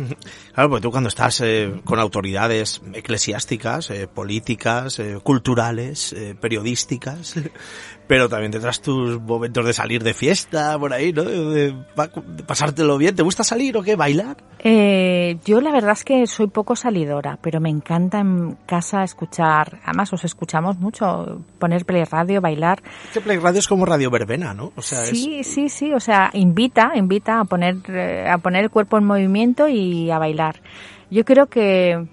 [0.55, 6.35] Claro, porque tú cuando estás eh, con autoridades eclesiásticas, eh, políticas, eh, culturales, eh,
[8.07, 11.25] pero también tendrás tus momentos de salir de fiesta por ahí, ¿no?
[11.25, 13.15] De, de pa- de pasártelo bien.
[13.15, 13.97] ¿Te gusta salir o qué?
[13.97, 14.37] ¿Bailar?
[14.61, 19.81] Eh, yo la verdad es que soy poco salidora, pero me encanta en casa escuchar,
[19.85, 22.83] además os escuchamos mucho, poner play radio, bailar.
[23.05, 24.73] Este Play Radio es como Radio Verbena, ¿no?
[24.77, 25.11] O sea, es...
[25.11, 29.05] Sí, sí, sí, o sea, invita, invita a poner, eh, a poner el cuerpo en
[29.05, 30.61] movimiento y a bailar.
[31.11, 32.07] Yo creo que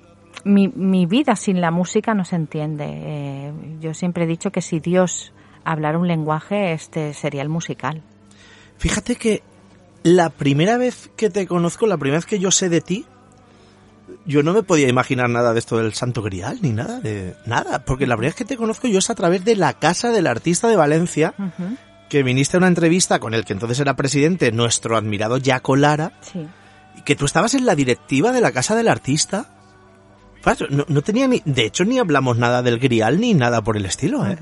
[0.44, 2.86] mi, mi vida sin la música no se entiende.
[2.88, 8.02] Eh, yo siempre he dicho que si Dios hablara un lenguaje, este sería el musical.
[8.78, 9.42] Fíjate que
[10.04, 13.06] la primera vez que te conozco, la primera vez que yo sé de ti,
[14.26, 17.84] yo no me podía imaginar nada de esto del Santo Grial, ni nada de nada,
[17.86, 20.28] porque la primera vez que te conozco yo es a través de la casa del
[20.28, 21.76] artista de Valencia, Ujú,
[22.10, 26.12] que viniste a una entrevista con el que entonces era presidente, nuestro admirado Jaco Lara,
[26.22, 26.46] Sí.
[26.98, 29.48] y que tú estabas en la directiva de la casa del artista.
[30.70, 33.86] No, no tenía ni, de hecho ni hablamos nada del Grial ni nada por el
[33.86, 34.38] estilo, ¿eh?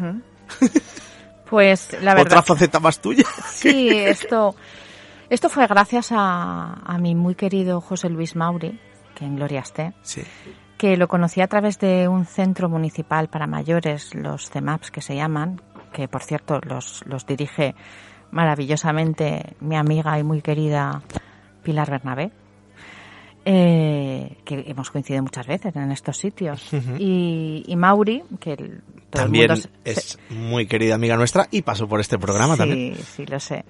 [1.50, 2.44] Pues la Otra verdad.
[2.46, 3.26] faceta más tuya.
[3.52, 4.56] Sí, esto,
[5.30, 8.80] esto fue gracias a, a mi muy querido José Luis Mauri,
[9.16, 10.22] que en Gloria esté, Sí.
[10.78, 15.16] que lo conocí a través de un centro municipal para mayores, los CEMAPS que se
[15.16, 15.62] llaman,
[15.94, 17.76] que por cierto los, los dirige
[18.32, 21.02] maravillosamente mi amiga y muy querida
[21.64, 22.32] Pilar Bernabé,
[23.46, 26.70] eh, que hemos coincidido muchas veces en estos sitios.
[27.00, 31.48] y, y Mauri, que el- todo el También mundo se- es muy querida amiga nuestra
[31.52, 32.96] y pasó por este programa sí, también.
[32.96, 33.64] Sí, lo sé.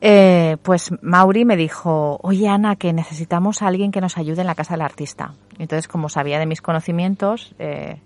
[0.00, 4.46] Eh, pues Mauri me dijo, oye Ana, que necesitamos a alguien que nos ayude en
[4.46, 5.34] la casa del artista.
[5.58, 8.00] Entonces, como sabía de mis conocimientos, eh,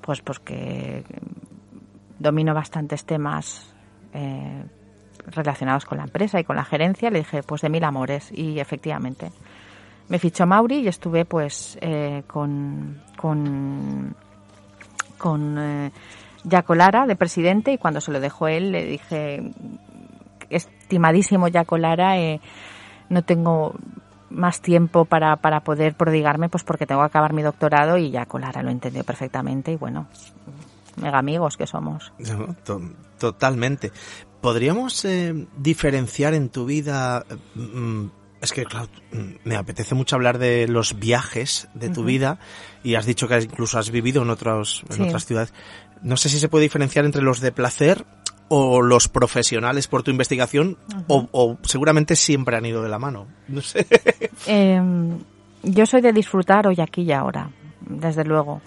[0.00, 1.04] pues porque
[2.18, 3.74] domino bastantes temas
[4.12, 4.64] eh,
[5.26, 8.30] relacionados con la empresa y con la gerencia, le dije, pues de mil amores.
[8.32, 9.30] Y efectivamente,
[10.08, 14.14] me fichó Mauri y estuve pues eh, con, con,
[15.18, 15.92] con eh,
[16.48, 19.42] Jaco Lara de presidente y cuando se lo dejó él le dije,
[20.50, 22.40] estimadísimo Jaco Lara, eh,
[23.08, 23.74] no tengo
[24.30, 28.38] más tiempo para, para poder prodigarme pues porque tengo que acabar mi doctorado y Jaco
[28.38, 30.06] Lara lo entendió perfectamente y bueno,
[31.00, 32.12] mega amigos que somos.
[33.18, 33.90] Totalmente.
[34.40, 35.06] ¿Podríamos
[35.56, 37.24] diferenciar en tu vida?
[37.54, 38.08] mm,
[38.44, 42.38] es que, claro, mm, me apetece mucho hablar de los viajes de tu vida
[42.82, 45.02] y has dicho que incluso has vivido en, otros, en Sí.
[45.02, 45.52] otras ciudades.
[46.02, 48.04] No sé si se puede diferenciar entre los de placer
[48.48, 50.76] o los profesionales por tu investigación
[51.08, 53.26] o, o seguramente siempre han ido de la mano.
[53.48, 53.86] No sé.
[54.46, 54.80] Eh,
[55.62, 57.48] yo soy de disfrutar hoy, aquí y ahora,
[57.80, 58.60] desde luego.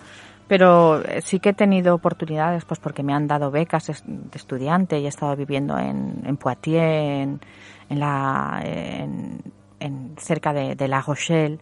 [0.47, 3.93] Pero eh, sí que he tenido oportunidades, pues porque me han dado becas de
[4.33, 6.81] estudiante y he estado viviendo en, en Poitiers,
[7.27, 7.41] en,
[7.89, 9.41] en la, en,
[9.79, 11.59] en- cerca de, de La Rochelle,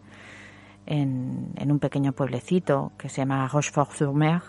[0.85, 4.41] en, en un pequeño pueblecito que se llama Rochefort-sur-Mer.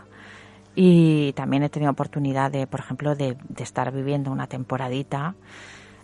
[0.75, 5.35] Y también he tenido oportunidad de, por ejemplo, de, de estar viviendo una temporadita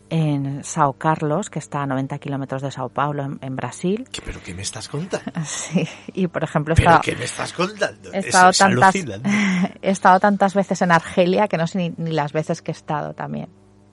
[0.09, 4.07] en Sao Carlos, que está a 90 kilómetros de Sao Paulo, en, en Brasil.
[4.13, 5.31] ¿Qué- ¿Pero qué me estás contando?
[5.45, 8.13] Sí, y por ejemplo, he ¿Pero estado, qué me estás contando?
[8.13, 9.31] he estado es tantas, alucinante.
[9.83, 12.75] he estado tantas veces en Argelia que no sé ni, ni las veces que he
[12.75, 13.49] estado también,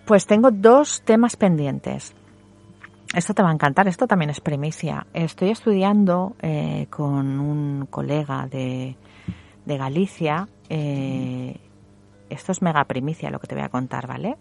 [0.06, 2.14] Pues tengo dos temas pendientes.
[3.14, 5.06] Esto te va a encantar, esto también es primicia.
[5.14, 8.96] Estoy estudiando eh, con un colega de,
[9.66, 10.48] de Galicia.
[10.68, 11.56] Eh,
[12.30, 14.36] esto es mega primicia lo que te voy a contar, ¿vale?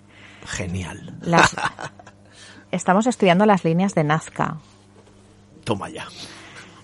[0.47, 1.15] Genial.
[2.71, 4.57] estamos estudiando las líneas de Nazca.
[5.65, 6.07] Toma ya.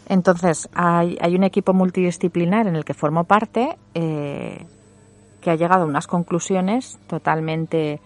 [0.08, 4.66] Entonces, hay, hay, un equipo multidisciplinar en el que formo parte eh,
[5.40, 8.00] que ha llegado a unas conclusiones totalmente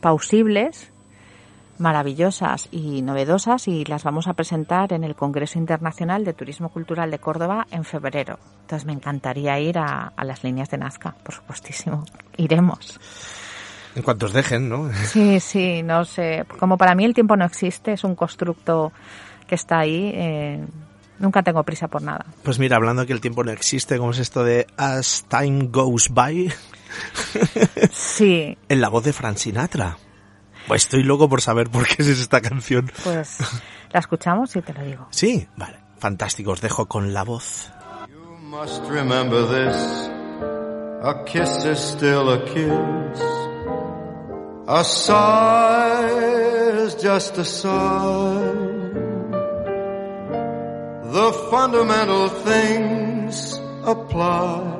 [0.00, 0.90] pausibles,
[1.80, 7.10] maravillosas y novedosas y las vamos a presentar en el Congreso Internacional de Turismo Cultural
[7.10, 8.38] de Córdoba en febrero.
[8.62, 12.04] Entonces me encantaría ir a, las líneas de Nazca, por supuestísimo.
[12.36, 13.00] Iremos.
[13.96, 14.90] En cuanto os dejen, ¿no?
[15.06, 16.44] Sí, sí, no sé.
[16.58, 18.92] Como para mí el tiempo no existe, es un constructo
[19.46, 20.12] que está ahí.
[20.14, 20.64] Eh,
[21.18, 22.26] nunca tengo prisa por nada.
[22.42, 26.10] Pues mira, hablando que el tiempo no existe, ¿cómo es esto de As Time Goes
[26.10, 26.52] By?
[27.92, 28.56] Sí.
[28.68, 29.98] en la voz de Frank Sinatra.
[30.66, 32.90] Pues estoy loco por saber por qué es esta canción.
[33.04, 33.38] Pues
[33.92, 35.06] la escuchamos y te lo digo.
[35.10, 35.78] Sí, vale.
[35.98, 37.70] Fantástico, os dejo con la voz.
[38.08, 40.10] You must remember this.
[41.02, 43.22] A kiss is still a kiss.
[44.66, 48.68] A sigh is just a sigh.
[51.12, 54.79] The fundamental things apply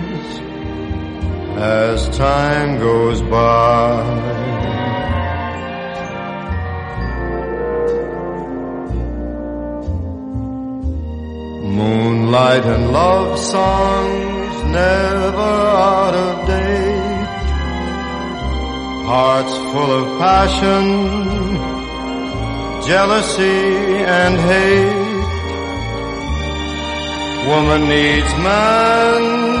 [1.61, 4.03] as time goes by.
[11.77, 15.53] Moonlight and love songs never
[15.93, 17.27] out of date.
[19.11, 20.85] Hearts full of passion,
[22.87, 23.61] jealousy
[24.19, 25.11] and hate.
[27.49, 29.60] Woman needs man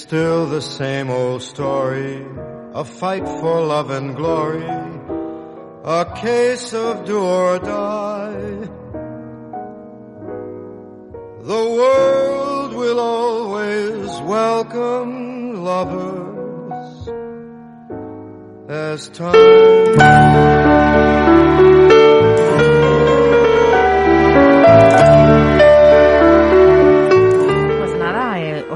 [0.06, 2.24] still the same old story,
[2.76, 4.64] a fight for love and glory,
[5.84, 8.70] a case of do or die.
[11.54, 17.10] The world will always welcome lovers
[18.70, 20.25] as time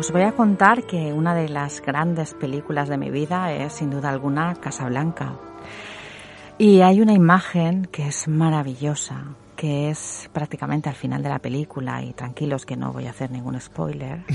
[0.10, 3.92] os voy a contar que una de las grandes películas de mi vida es sin
[3.92, 5.36] duda alguna Casablanca.
[6.58, 12.02] Y hay una imagen que es maravillosa, que es prácticamente al final de la película,
[12.02, 14.24] y tranquilos que no voy a hacer ningún spoiler.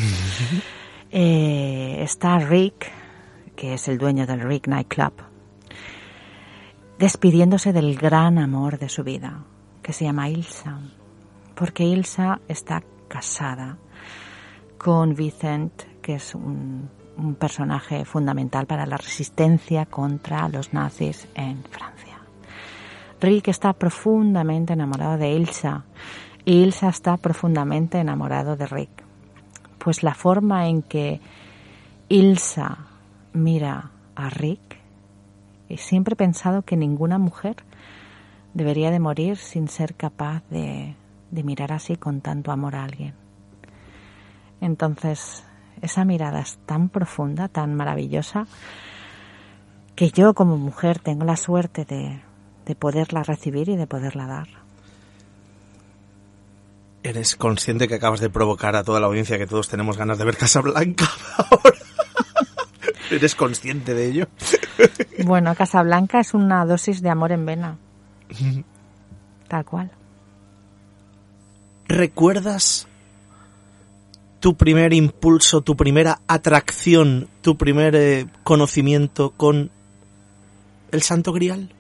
[1.17, 2.91] Eh, está Rick,
[3.55, 5.13] que es el dueño del Rick Nightclub,
[6.99, 9.45] despidiéndose del gran amor de su vida,
[9.81, 10.81] que se llama Ilsa,
[11.55, 13.79] porque Ilsa está casada
[14.79, 16.91] con Vicent, que es un,
[17.39, 22.19] personaje fundamental para la resistencia contra los nazis en Francia.
[23.21, 25.85] Rick está profundamente enamorado de Ilsa
[26.45, 28.91] y Ilsa está profundamente enamorado de Rick.
[29.79, 31.21] Pues la forma en que
[32.09, 32.79] Ilsa
[33.33, 34.81] mira a Rick,
[35.69, 37.57] y siempre pensado que ninguna mujer
[38.55, 40.97] debería de morir sin ser capaz de
[41.31, 43.24] mirar así con tanto amor a alguien.
[44.65, 45.45] Entonces,
[45.83, 48.47] esa mirada es tan profunda, tan maravillosa,
[49.95, 52.23] que yo como mujer tengo la suerte de,
[52.65, 54.49] de poderla recibir y de poderla dar.
[57.03, 60.25] ¿Eres consciente que acabas de provocar a toda la audiencia que todos tenemos ganas de
[60.25, 61.79] ver Casablanca ahora?
[63.11, 64.27] ¿Eres consciente de ello?
[65.27, 67.79] Bueno, Casablanca es una dosis de amor en vena.
[69.49, 69.91] Tal cual.
[71.87, 72.89] ¿Recuerdas
[74.45, 79.71] tu primer impulso, tu primera atracción, tu primer eh, conocimiento con
[80.93, 81.71] el Santo Grial?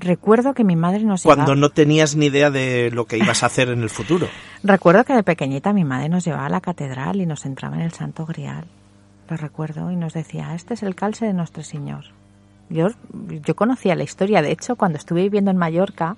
[0.00, 1.60] Recuerdo que mi madre nos Cuando llevaba...
[1.60, 4.26] no tenías ni idea de lo que ibas a hacer en el futuro.
[4.64, 7.82] Recuerdo que de pequeñita mi madre nos llevaba a la catedral y nos entraba en
[7.82, 8.64] el Santo Grial.
[9.30, 12.06] Lo recuerdo y nos decía, este es el calce de nuestro Señor.
[12.68, 12.88] Yo,
[13.46, 16.16] yo conocía la historia, de hecho, cuando estuve viviendo en Mallorca,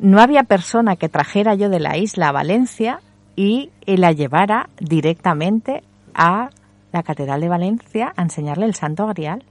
[0.00, 2.98] no había persona que trajera yo de la isla a Valencia
[3.36, 5.82] y la llevara directamente
[6.14, 6.50] a
[6.92, 9.44] la Catedral de Valencia a enseñarle el Santo Grial.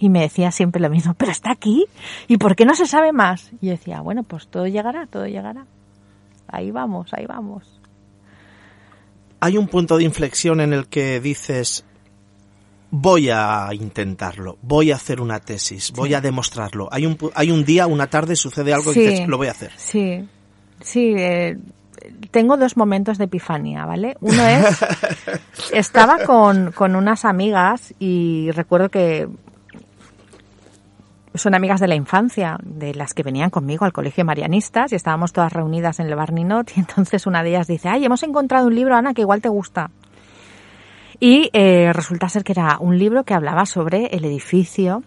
[0.00, 1.86] Y me decía siempre lo mismo, pero está aquí,
[2.28, 3.50] ¿y por qué no se sabe más?
[3.60, 5.66] Y yo decía, bueno, pues todo llegará, todo llegará.
[6.46, 7.80] Ahí vamos, ahí vamos.
[9.40, 11.84] Hay un punto de inflexión en el que dices,
[12.90, 16.88] voy a intentarlo, voy a hacer una tesis, voy a demostrarlo.
[16.90, 19.72] Hay un, hay un día, una tarde, sucede algo y dices, lo voy a hacer.
[19.76, 20.28] Sí,
[20.80, 21.14] sí.
[21.16, 21.58] eh,
[22.30, 24.16] tengo dos momentos de epifanía, ¿vale?
[24.20, 24.84] Uno es,
[25.72, 29.28] estaba con, con unas amigas y recuerdo que
[31.38, 35.32] son amigas de la infancia, de las que venían conmigo al colegio marianistas y estábamos
[35.32, 38.74] todas reunidas en el Barninot y entonces una de ellas dice, ay, hemos encontrado un
[38.74, 39.90] libro, Ana, que igual te gusta.
[41.20, 45.02] Y eh, resulta ser que era un libro que hablaba sobre el edificio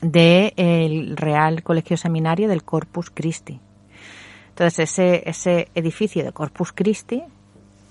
[0.00, 3.60] del Real Colegio Seminario del Corpus Christi.
[4.52, 7.22] Entonces ese, ese edificio de Corpus Christi,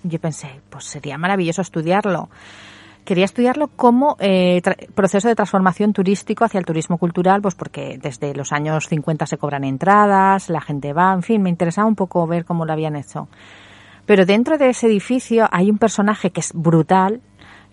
[0.03, 2.29] yo pensé, pues sería maravilloso estudiarlo.
[3.03, 4.61] Quería estudiarlo como eh,
[4.93, 9.39] proceso de transformación turístico hacia el turismo cultural, pues porque desde los años 50 se
[9.39, 12.95] cobran entradas, la gente va, en fin, me interesaba un poco ver cómo lo habían
[12.95, 13.27] hecho.
[14.05, 17.21] Pero dentro de ese edificio hay un personaje que es brutal,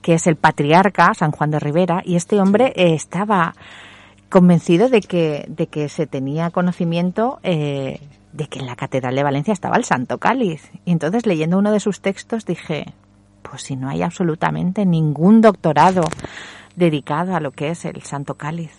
[0.00, 3.54] que es el patriarca San Juan de Rivera, y este hombre eh, estaba
[4.30, 8.00] convencido de que, de que se tenía conocimiento eh,
[8.32, 10.70] de que en la Catedral de Valencia estaba el Santo Cáliz.
[10.84, 12.94] Y entonces leyendo uno de sus textos dije,
[13.42, 16.02] pues si no hay absolutamente ningún doctorado
[16.76, 18.72] dedicado a lo que es el Santo Cáliz,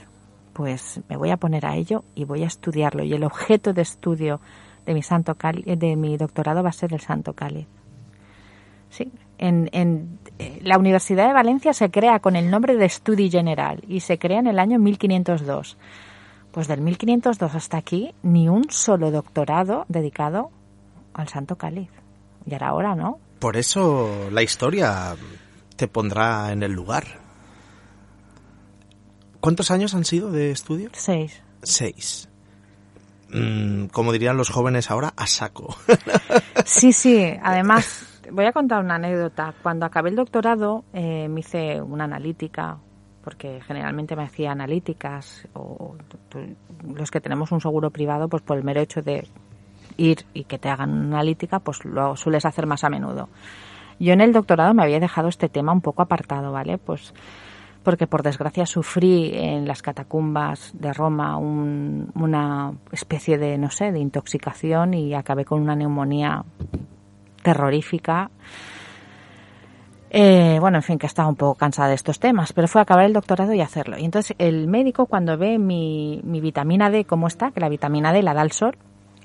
[0.54, 3.04] pues me voy a poner a ello y voy a estudiarlo.
[3.04, 4.40] Y el objeto de estudio
[4.86, 7.68] de mi Santo Cáliz, de mi doctorado va a ser el Santo Cáliz.
[8.90, 13.30] Sí, en, en eh, la Universidad de Valencia se crea con el nombre de Estudi
[13.30, 15.78] General y se crea en el año 1502.
[16.60, 20.52] Pues del 1502 hasta aquí, ni un solo doctorado dedicado
[21.14, 21.90] al Santo Cáliz.
[22.46, 23.18] Y ahora, ahora, ¿no?
[23.40, 25.16] Por eso la historia
[25.78, 27.06] te pondrá en el lugar.
[29.40, 30.90] ¿Cuántos años han sido de estudio?
[30.92, 31.42] Seis.
[31.64, 32.28] Seis.
[33.30, 35.78] Mm, como dirían los jóvenes ahora, a saco.
[36.66, 37.38] Sí, sí.
[37.42, 39.54] Además, voy a contar una anécdota.
[39.64, 42.80] Cuando acabé el doctorado, eh, me hice una analítica,
[43.24, 45.96] porque generalmente me hacía analíticas, o
[46.96, 49.28] los que tenemos un seguro privado, pues por el mero hecho de
[49.98, 53.30] ir y que te hagan una analítica, pues lo sueles hacer más a menudo.
[54.00, 56.78] Yo en el doctorado me había dejado este tema un poco apartado, ¿vale?
[56.78, 57.14] Pues
[57.84, 63.92] porque por desgracia sufrí en las catacumbas de Roma un- una especie de, no sé,
[63.92, 66.44] de intoxicación y acabé con una neumonía
[67.44, 68.30] terrorífica.
[70.12, 73.06] Eh, bueno, en fin, que estaba un poco cansada de estos temas, pero fue acabar
[73.06, 73.98] el doctorado y hacerlo.
[73.98, 78.12] Y entonces el médico cuando ve mi, mi vitamina D cómo está, que la vitamina
[78.12, 78.78] D la da el sol,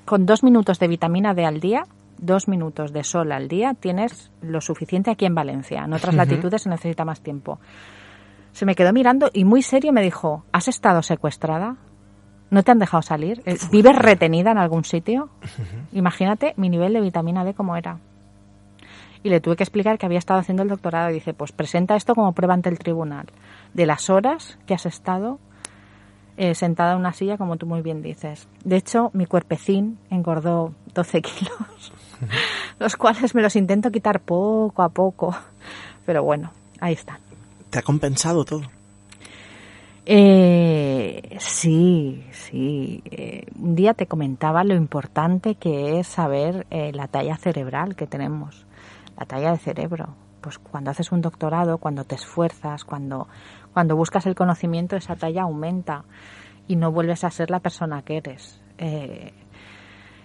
[0.05, 1.87] con dos minutos de vitamina D al día
[2.19, 5.85] dos minutos de sol al día tienes lo suficiente aquí en Valencia.
[5.85, 7.59] En otras latitudes se necesita más tiempo.
[8.53, 11.77] Se me quedó mirando y muy serio me dijo, ¿has estado secuestrada?
[12.51, 13.43] ¿No te han dejado salir?
[13.47, 15.29] Eh, ¿Vives retenida en algún sitio?
[15.93, 17.99] Imagínate mi nivel de vitamina D como era.
[19.25, 21.97] Y le tuve que explicar que había estado haciendo el doctorado y dice, pues presenta
[21.97, 23.27] esto como prueba ante el tribunal
[23.73, 25.41] de las horas que has estado
[26.37, 28.47] eh, sentada en una silla, como tú muy bien dices.
[28.65, 31.93] De hecho, mi cuerpecín engordó 12 kilos,
[32.79, 35.35] los cuales me los intento quitar poco a poco.
[36.07, 37.19] Pero bueno, ahí están.
[37.71, 38.63] ¿Te ha compensado todo?
[40.07, 43.03] Eh, sí, sí.
[43.11, 48.07] Eh, un día te comentaba lo importante que es saber eh, la talla cerebral que
[48.07, 48.67] tenemos,
[49.19, 50.15] la talla de cerebro.
[50.41, 53.29] Pues cuando haces un doctorado, cuando te esfuerzas, cuando,
[53.73, 56.05] cuando buscas el conocimiento, esa talla aumenta
[56.67, 58.61] y no vuelves a ser la persona que eres.
[58.79, 59.33] Eh,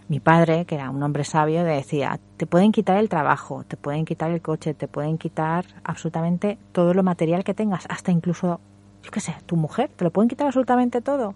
[0.10, 4.06] mi padre, que era un hombre sabio, decía, te pueden quitar el trabajo, te pueden
[4.06, 8.60] quitar el coche, te pueden quitar absolutamente todo lo material que tengas, hasta incluso
[9.04, 11.36] yo qué sé, tu mujer, te lo pueden quitar absolutamente todo.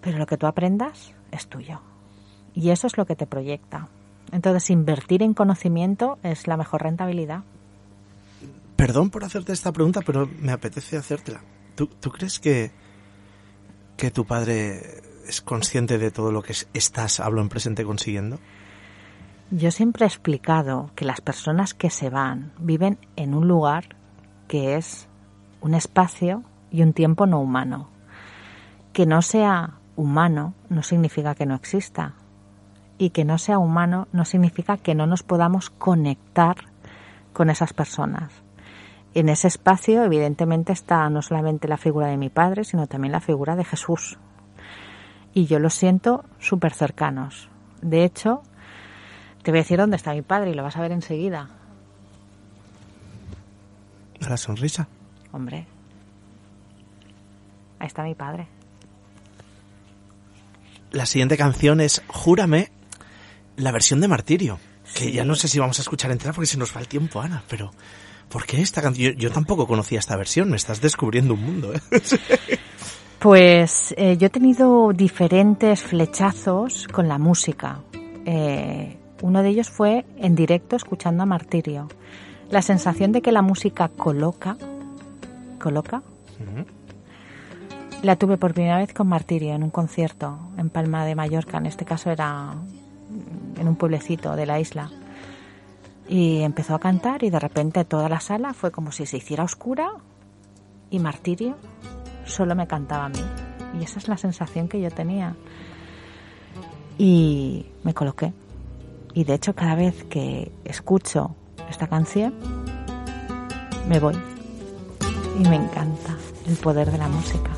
[0.00, 1.80] Pero lo que tú aprendas es tuyo.
[2.54, 3.88] Y eso es lo que te proyecta.
[4.32, 7.42] Entonces, invertir en conocimiento es la mejor rentabilidad.
[8.76, 11.42] Perdón por hacerte esta pregunta, pero me apetece hacértela.
[11.76, 12.72] ¿Tú, tú crees que,
[13.96, 18.38] que tu padre es consciente de todo lo que estás, hablo en presente, consiguiendo?
[19.50, 23.96] Yo siempre he explicado que las personas que se van viven en un lugar
[24.48, 25.06] que es
[25.60, 27.88] un espacio y un tiempo no humano.
[28.92, 32.14] Que no sea humano no significa que no exista.
[33.02, 36.54] Y que no sea humano no significa que no nos podamos conectar
[37.32, 38.30] con esas personas.
[39.12, 43.20] En ese espacio, evidentemente, está no solamente la figura de mi padre, sino también la
[43.20, 44.18] figura de Jesús.
[45.34, 47.48] Y yo los siento súper cercanos.
[47.80, 48.44] De hecho,
[49.42, 51.48] te voy a decir dónde está mi padre y lo vas a ver enseguida.
[54.20, 54.86] La sonrisa.
[55.32, 55.66] Hombre,
[57.80, 58.46] Ahí está mi padre.
[60.92, 62.70] La siguiente canción es Júrame,
[63.56, 64.58] la versión de Martirio.
[64.94, 67.20] Que ya no sé si vamos a escuchar entera porque se nos va el tiempo,
[67.20, 67.70] Ana, pero
[68.28, 69.14] ¿por qué esta canción?
[69.16, 71.72] Yo, tampoco conocía esta versión, me estás descubriendo un mundo.
[71.74, 71.80] ¿eh?
[73.22, 77.78] Pues eh, yo he tenido diferentes flechazos con la música.
[78.26, 81.86] Eh, uno de ellos fue en directo escuchando a Martirio.
[82.50, 84.56] La sensación de que la música coloca,
[85.60, 86.02] coloca,
[88.02, 91.58] la tuve por primera vez con Martirio en un concierto en Palma de Mallorca.
[91.58, 92.56] En este caso era
[93.58, 94.90] en un pueblecito de la isla.
[96.08, 99.44] Y empezó a cantar y de repente toda la sala fue como si se hiciera
[99.44, 99.92] oscura
[100.90, 101.56] y Martirio
[102.26, 103.22] solo me cantaba a mí.
[103.78, 105.34] Y esa es la sensación que yo tenía.
[106.98, 108.32] Y me coloqué.
[109.14, 111.34] Y de hecho cada vez que escucho
[111.70, 112.34] esta canción,
[113.88, 114.16] me voy.
[115.38, 117.50] Y me encanta el poder de la música.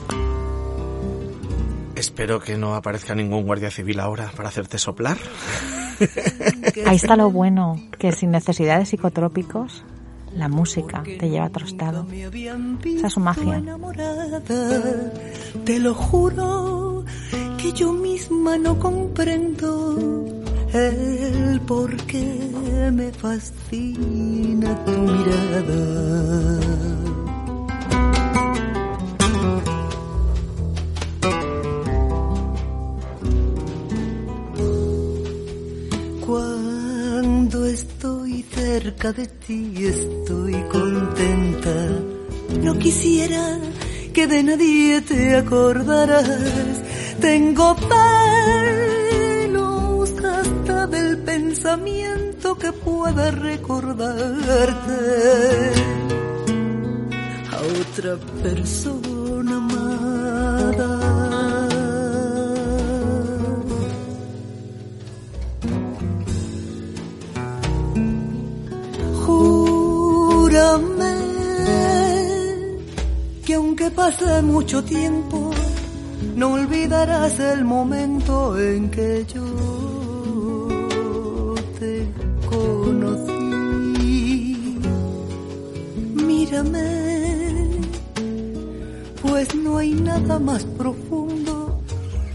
[2.05, 5.17] Espero que no aparezca ningún guardia civil ahora para hacerte soplar.
[6.87, 9.83] Ahí está lo bueno, que sin necesidad de psicotrópicos,
[10.37, 12.07] la música te lleva a otro estado.
[12.13, 13.63] Esa es su magia.
[15.65, 17.07] Te lo juro
[17.57, 20.27] que yo misma no comprendo
[20.75, 26.94] el por qué me fascina tu mirada.
[39.13, 41.75] De ti estoy contenta.
[42.63, 43.59] No quisiera
[44.15, 46.81] que de nadie te acordaras.
[47.21, 47.77] Tengo
[49.37, 54.95] pelos hasta del pensamiento que pueda recordarte
[57.53, 59.14] a otra persona
[74.05, 75.51] pase mucho tiempo,
[76.37, 79.47] no olvidarás el momento en que yo
[81.79, 82.07] te
[82.51, 83.33] conocí.
[86.29, 86.87] Mírame,
[89.23, 91.81] pues no hay nada más profundo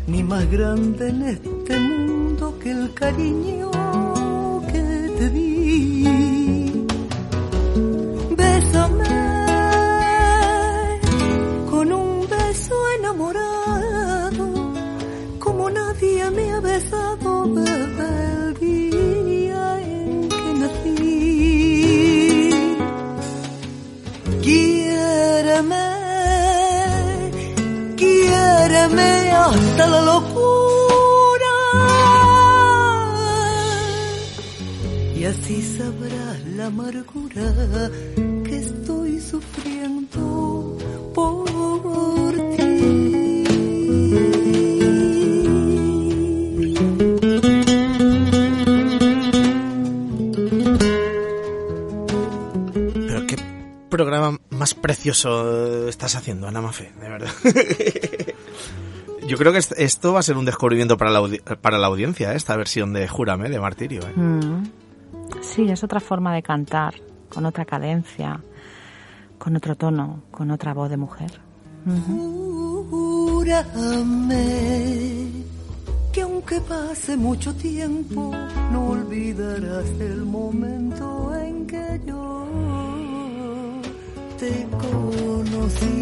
[0.07, 3.69] ni más grande en este mundo que el cariño
[24.49, 25.87] Quiéreme,
[27.95, 31.55] quiéreme hasta la locura.
[35.15, 37.47] Y así sabrás la amargura
[38.45, 40.77] que estoy sufriendo
[41.13, 42.68] por ti.
[54.69, 57.29] Más precioso estás haciendo, Ana Mafe, de verdad.
[59.27, 61.87] Yo creo que est- esto va a ser un descubrimiento para la, audi- para la
[61.87, 62.35] audiencia, ¿eh?
[62.35, 64.01] esta versión de Júrame, de Martirio.
[64.01, 64.13] ¿eh?
[64.15, 64.63] Mm.
[65.41, 66.95] Sí, es otra forma de cantar,
[67.29, 68.39] con otra cadencia,
[69.37, 71.31] con otro tono, con otra voz de mujer.
[74.09, 75.43] Júrame
[76.11, 78.33] que aunque pase mucho tiempo,
[78.71, 82.45] no olvidarás el momento en que yo
[84.39, 85.95] te conocí.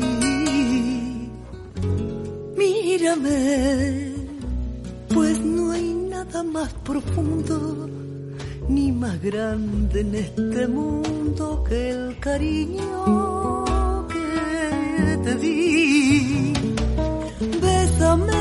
[2.55, 4.13] Mírame,
[5.13, 7.89] pues no hay nada más profundo
[8.69, 13.65] ni más grande en este mundo que el cariño
[14.13, 16.53] que te di.
[17.61, 18.33] Bésame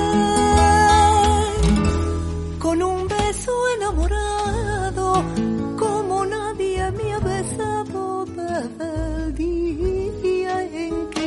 [2.58, 4.65] con un beso enamorado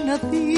[0.10, 0.58] Quiéreme,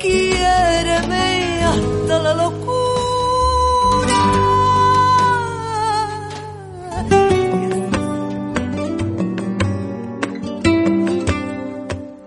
[0.00, 2.68] quiéreme hasta la locura.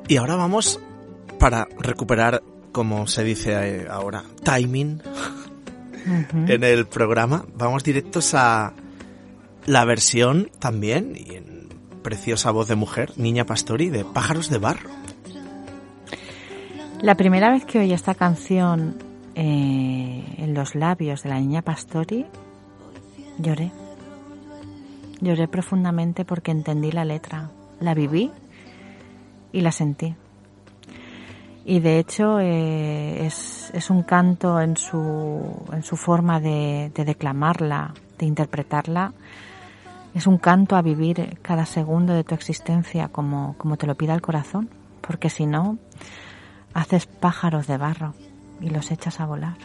[0.08, 0.80] Y ahora vamos
[1.40, 5.02] para recuperar, como se dice eh, ahora, timing
[6.48, 7.44] en el programa.
[7.54, 8.72] Vamos directos a
[9.66, 11.70] la versión también, y en
[12.02, 14.90] preciosa voz de mujer, Niña Pastori, de Pájaros de Barro.
[17.02, 18.98] La primera vez que oí esta canción
[19.36, 22.26] eh, en los labios de la niña Pastori,
[23.38, 23.72] lloré.
[25.20, 27.50] Lloré profundamente porque entendí la letra,
[27.80, 28.32] la viví
[29.52, 30.16] y la sentí.
[31.64, 37.06] Y de hecho eh, es, es, un canto en su, en su forma de, de
[37.06, 39.14] declamarla, de interpretarla.
[40.14, 44.14] Es un canto a vivir cada segundo de tu existencia como, como te lo pida
[44.14, 45.78] el corazón, porque si no,
[46.74, 48.14] haces pájaros de barro
[48.60, 49.56] y los echas a volar.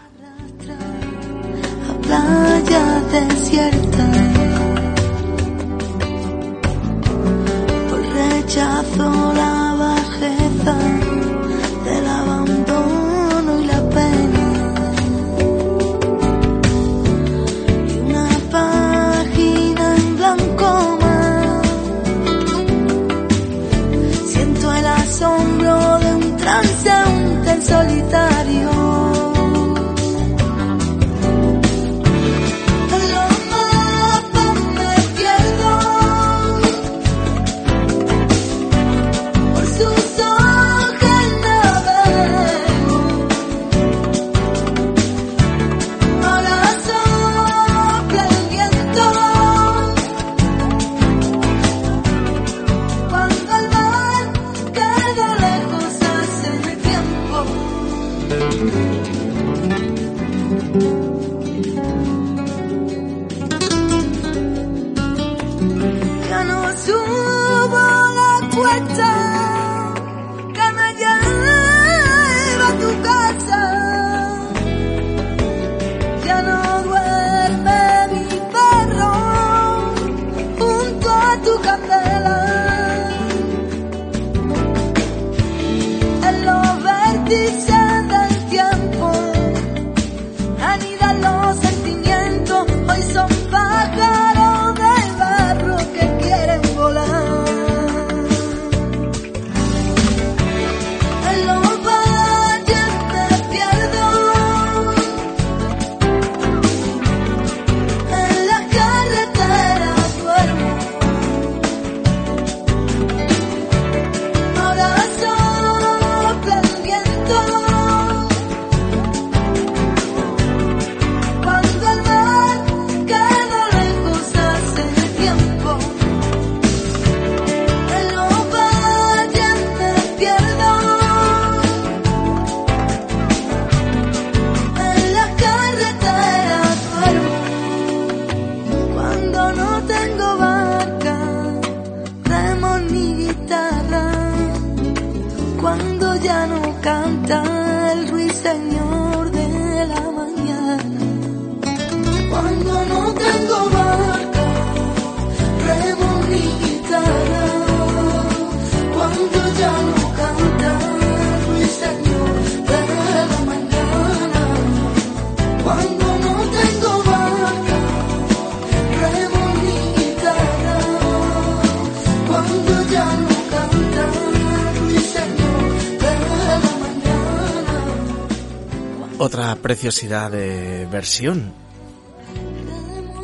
[179.86, 181.52] Preciosidad de versión.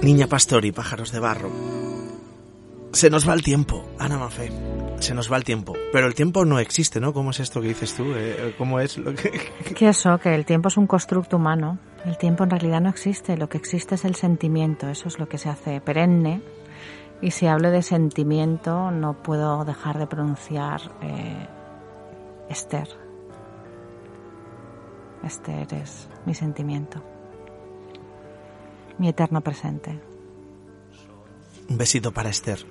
[0.01, 1.51] Niña Pastor y pájaros de barro.
[2.93, 4.53] Se nos va el tiempo, Ana Mafé.
[5.01, 5.73] Se nos va el tiempo.
[5.93, 7.13] Pero el tiempo no existe, ¿no?
[7.13, 8.05] ¿Cómo es esto que dices tú?
[8.15, 9.33] Eh, ¿Cómo es lo que.?
[9.75, 11.81] Que eso, que el tiempo es un constructo humano.
[12.05, 13.37] El tiempo en realidad no existe.
[13.37, 14.89] Lo que existe es el sentimiento.
[14.89, 16.43] Eso es lo que se hace perenne.
[17.21, 21.49] Y si hablo de sentimiento, no puedo dejar de pronunciar eh,
[22.49, 22.87] Esther.
[25.23, 27.03] Esther es mi sentimiento.
[28.99, 29.99] Mi eterno presente.
[31.69, 32.65] Un besito para Esther.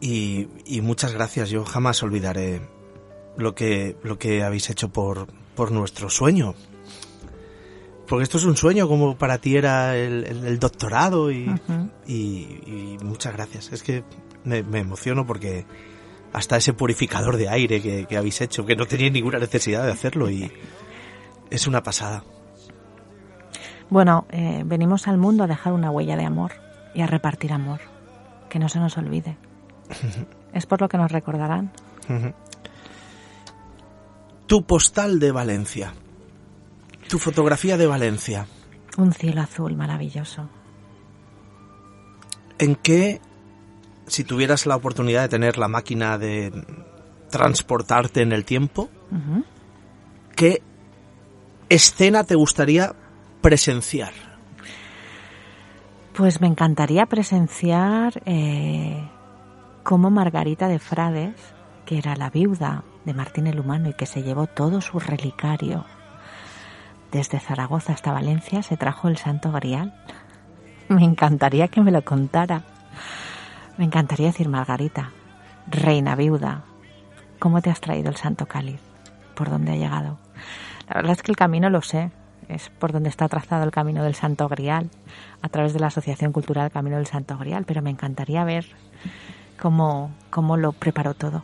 [0.00, 1.50] Y, y muchas gracias.
[1.50, 2.60] Yo jamás olvidaré
[3.36, 6.54] lo que, lo que habéis hecho por, por nuestro sueño.
[8.08, 11.48] Porque esto es un sueño como para ti era el, el- el doctorado y,
[12.06, 12.16] y-
[12.66, 13.70] y muchas gracias.
[13.72, 14.02] Es que
[14.44, 15.64] me, me emociono porque
[16.32, 19.92] hasta ese purificador de aire que, que habéis hecho, que no tenía ninguna necesidad de
[19.92, 20.50] hacerlo y
[21.50, 22.22] es una pasada.
[23.90, 26.52] Bueno, eh, venimos al mundo a dejar una huella de amor
[26.94, 27.80] y a repartir amor.
[28.48, 29.36] Que no se nos olvide.
[30.52, 31.72] Es por lo que nos recordarán.
[34.46, 35.94] Tu postal de Valencia.
[37.08, 38.46] Tu fotografía de Valencia.
[38.98, 40.48] Un cielo azul maravilloso.
[42.58, 43.20] ¿En qué,
[44.10, 46.52] si tuvieras la oportunidad de tener la máquina de
[47.30, 48.90] transportarte en el tiempo,
[50.36, 50.62] qué
[51.68, 52.94] escena te gustaría
[53.40, 54.12] presenciar?
[56.12, 59.02] Pues me encantaría presenciar eh,
[59.84, 61.34] cómo Margarita de Frades,
[61.86, 65.86] que era la viuda de Martín el Humano y que se llevó todo su relicario
[67.10, 69.94] desde Zaragoza hasta Valencia, se trajo el Santo Grial.
[70.88, 72.62] Me encantaría que me lo contara.
[73.80, 75.10] Me encantaría decir, Margarita,
[75.66, 76.64] reina viuda,
[77.38, 78.78] ¿cómo te has traído el Santo Cáliz?
[79.34, 80.18] ¿Por dónde ha llegado?
[80.86, 82.10] La verdad es que el camino lo sé,
[82.48, 84.90] es por donde está trazado el camino del Santo Grial,
[85.40, 88.66] a través de la Asociación Cultural Camino del Santo Grial, pero me encantaría ver
[89.58, 91.42] cómo, cómo lo preparó todo.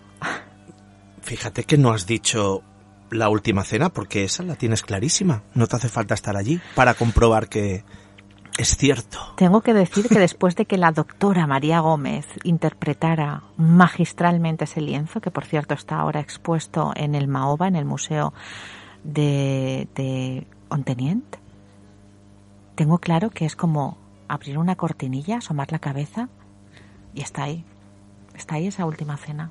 [1.23, 2.63] Fíjate que no has dicho
[3.11, 5.43] la última cena porque esa la tienes clarísima.
[5.55, 7.83] No te hace falta estar allí para comprobar que
[8.59, 9.19] es cierto.
[9.37, 15.21] Tengo que decir que después de que la doctora María Gómez interpretara magistralmente ese lienzo,
[15.21, 18.33] que por cierto está ahora expuesto en el Maoba, en el Museo
[19.05, 21.37] de, de Ontenient,
[22.75, 23.99] tengo claro que es como
[24.29, 26.29] abrir una cortinilla, asomar la cabeza
[27.15, 27.65] y está ahí.
[28.35, 29.51] Está ahí esa última cena.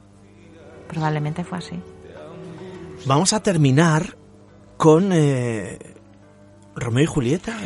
[0.88, 1.80] Probablemente fue así.
[3.06, 4.18] Vamos a terminar
[4.78, 5.80] con eh,
[6.76, 7.58] Romeo y Julieta.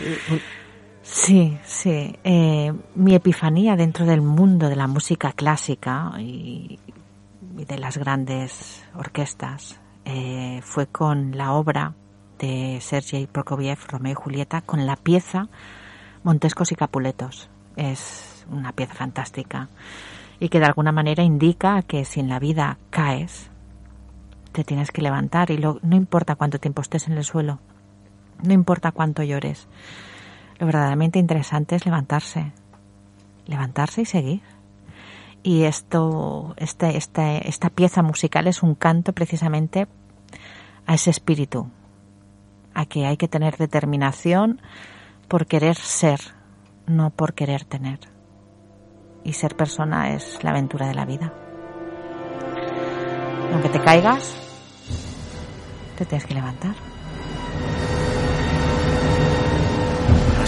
[1.11, 2.15] Sí, sí.
[2.23, 6.79] Eh, mi epifanía dentro del mundo de la música clásica y,
[7.57, 11.93] y de las grandes orquestas eh, fue con la obra
[12.37, 15.47] de Sergei Prokofiev, Romeo y Julieta, con la pieza
[16.23, 17.49] Montescos y Capuletos.
[17.75, 19.67] Es una pieza fantástica
[20.39, 23.49] y que de alguna manera indica que si en la vida caes,
[24.51, 27.59] te tienes que levantar y lo- no importa cuánto tiempo estés en el suelo,
[28.43, 29.67] no importa cuánto llores.
[30.59, 32.51] Lo verdaderamente interesante es levantarse,
[33.45, 34.41] levantarse y seguir.
[35.41, 39.87] Y esto, este, este, esta pieza musical es un canto precisamente
[40.85, 41.69] a ese espíritu,
[42.73, 44.61] a que hay que tener determinación
[45.29, 46.19] por querer ser,
[46.87, 47.99] no por querer tener.
[49.23, 51.33] Y ser persona es la aventura de la vida.
[53.53, 54.35] Aunque te caigas,
[55.97, 56.75] te tienes que levantar.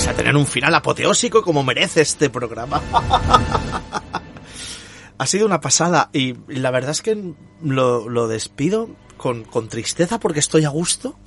[0.02, 2.82] Vas a tener un final apoteósico como merece este programa.
[5.20, 10.20] ha sido una pasada y la verdad es que lo, lo despido con, con tristeza
[10.20, 11.20] porque estoy a gusto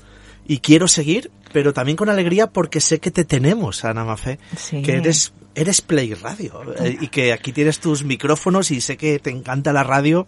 [0.45, 4.83] y quiero seguir, pero también con alegría porque sé que te tenemos, Ana Mafé, Sí.
[4.83, 9.21] que eres, eres Play Radio eh, y que aquí tienes tus micrófonos y sé que
[9.21, 10.27] te encanta la radio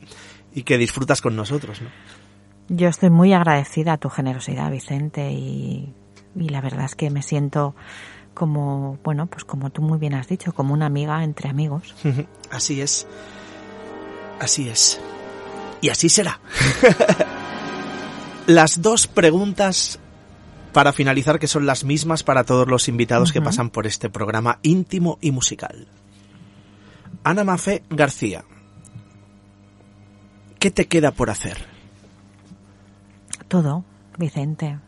[0.54, 1.80] y que disfrutas con nosotros.
[1.82, 1.88] ¿no?
[2.68, 5.92] Yo estoy muy agradecida a tu generosidad, Vicente, y,
[6.36, 7.74] y la verdad es que me siento
[8.36, 11.94] como, bueno, pues como tú muy bien has dicho, como una amiga entre amigos.
[12.50, 13.06] Así es.
[14.38, 15.00] Así es.
[15.80, 16.38] Y así será.
[18.46, 19.98] Las dos preguntas
[20.74, 24.58] para finalizar, que son las mismas para todos los invitados que pasan por este programa
[24.62, 25.88] íntimo y musical.
[27.24, 28.44] Ana Mafé García,
[30.58, 31.56] ¿qué te queda por hacer?
[33.48, 33.84] Todo,
[34.18, 34.78] Vicente.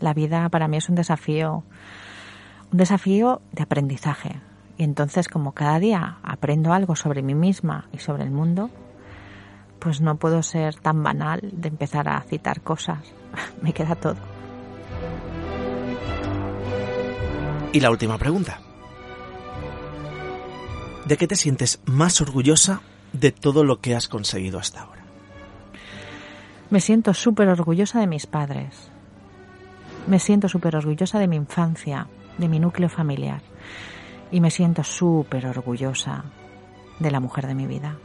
[0.00, 1.62] La vida para mí es un desafío,
[2.72, 4.40] un desafío de aprendizaje.
[4.76, 8.70] Y entonces, como cada día aprendo algo sobre mí misma y sobre el mundo,
[9.78, 13.00] pues no puedo ser tan banal de empezar a citar cosas.
[13.62, 14.16] Me queda todo.
[17.72, 18.60] Y la última pregunta.
[21.06, 22.80] ¿De qué te sientes más orgullosa
[23.12, 25.04] de todo lo que has conseguido hasta ahora?
[26.70, 28.90] Me siento súper orgullosa de mis padres.
[30.06, 32.06] Me siento súper orgullosa de mi infancia,
[32.38, 33.42] de mi núcleo familiar.
[34.30, 36.24] Y me siento súper orgullosa
[36.98, 37.98] de la mujer de mi vida.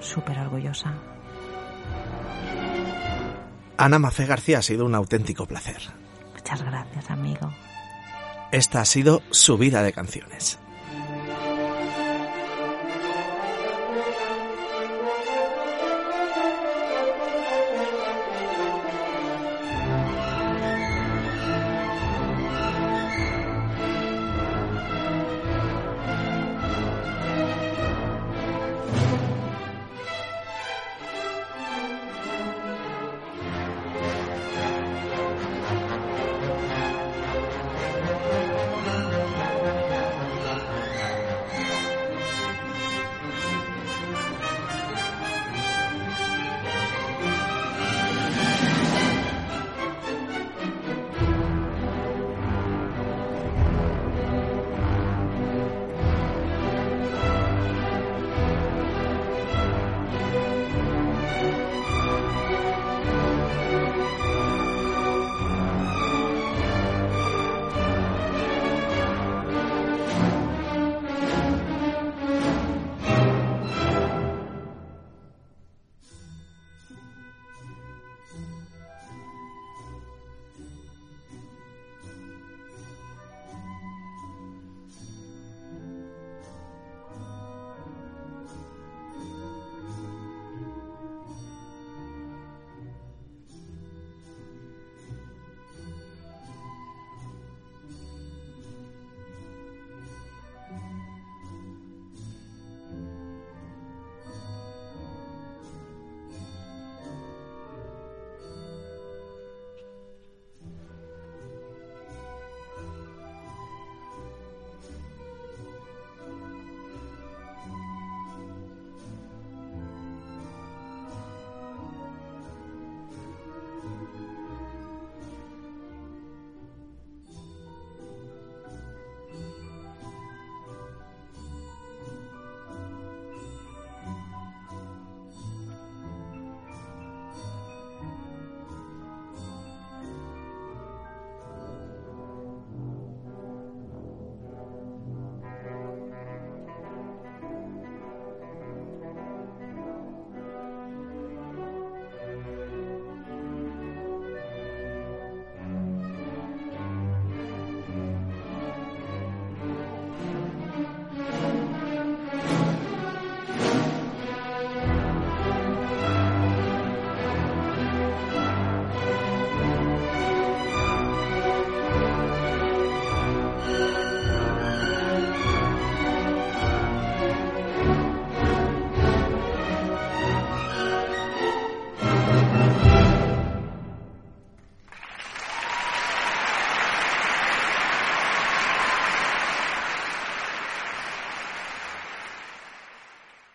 [0.00, 0.94] Súper orgullosa.
[3.76, 5.82] Ana Macé García ha sido un auténtico placer.
[6.34, 7.50] Muchas gracias, amigo.
[8.52, 10.58] Esta ha sido su vida de canciones.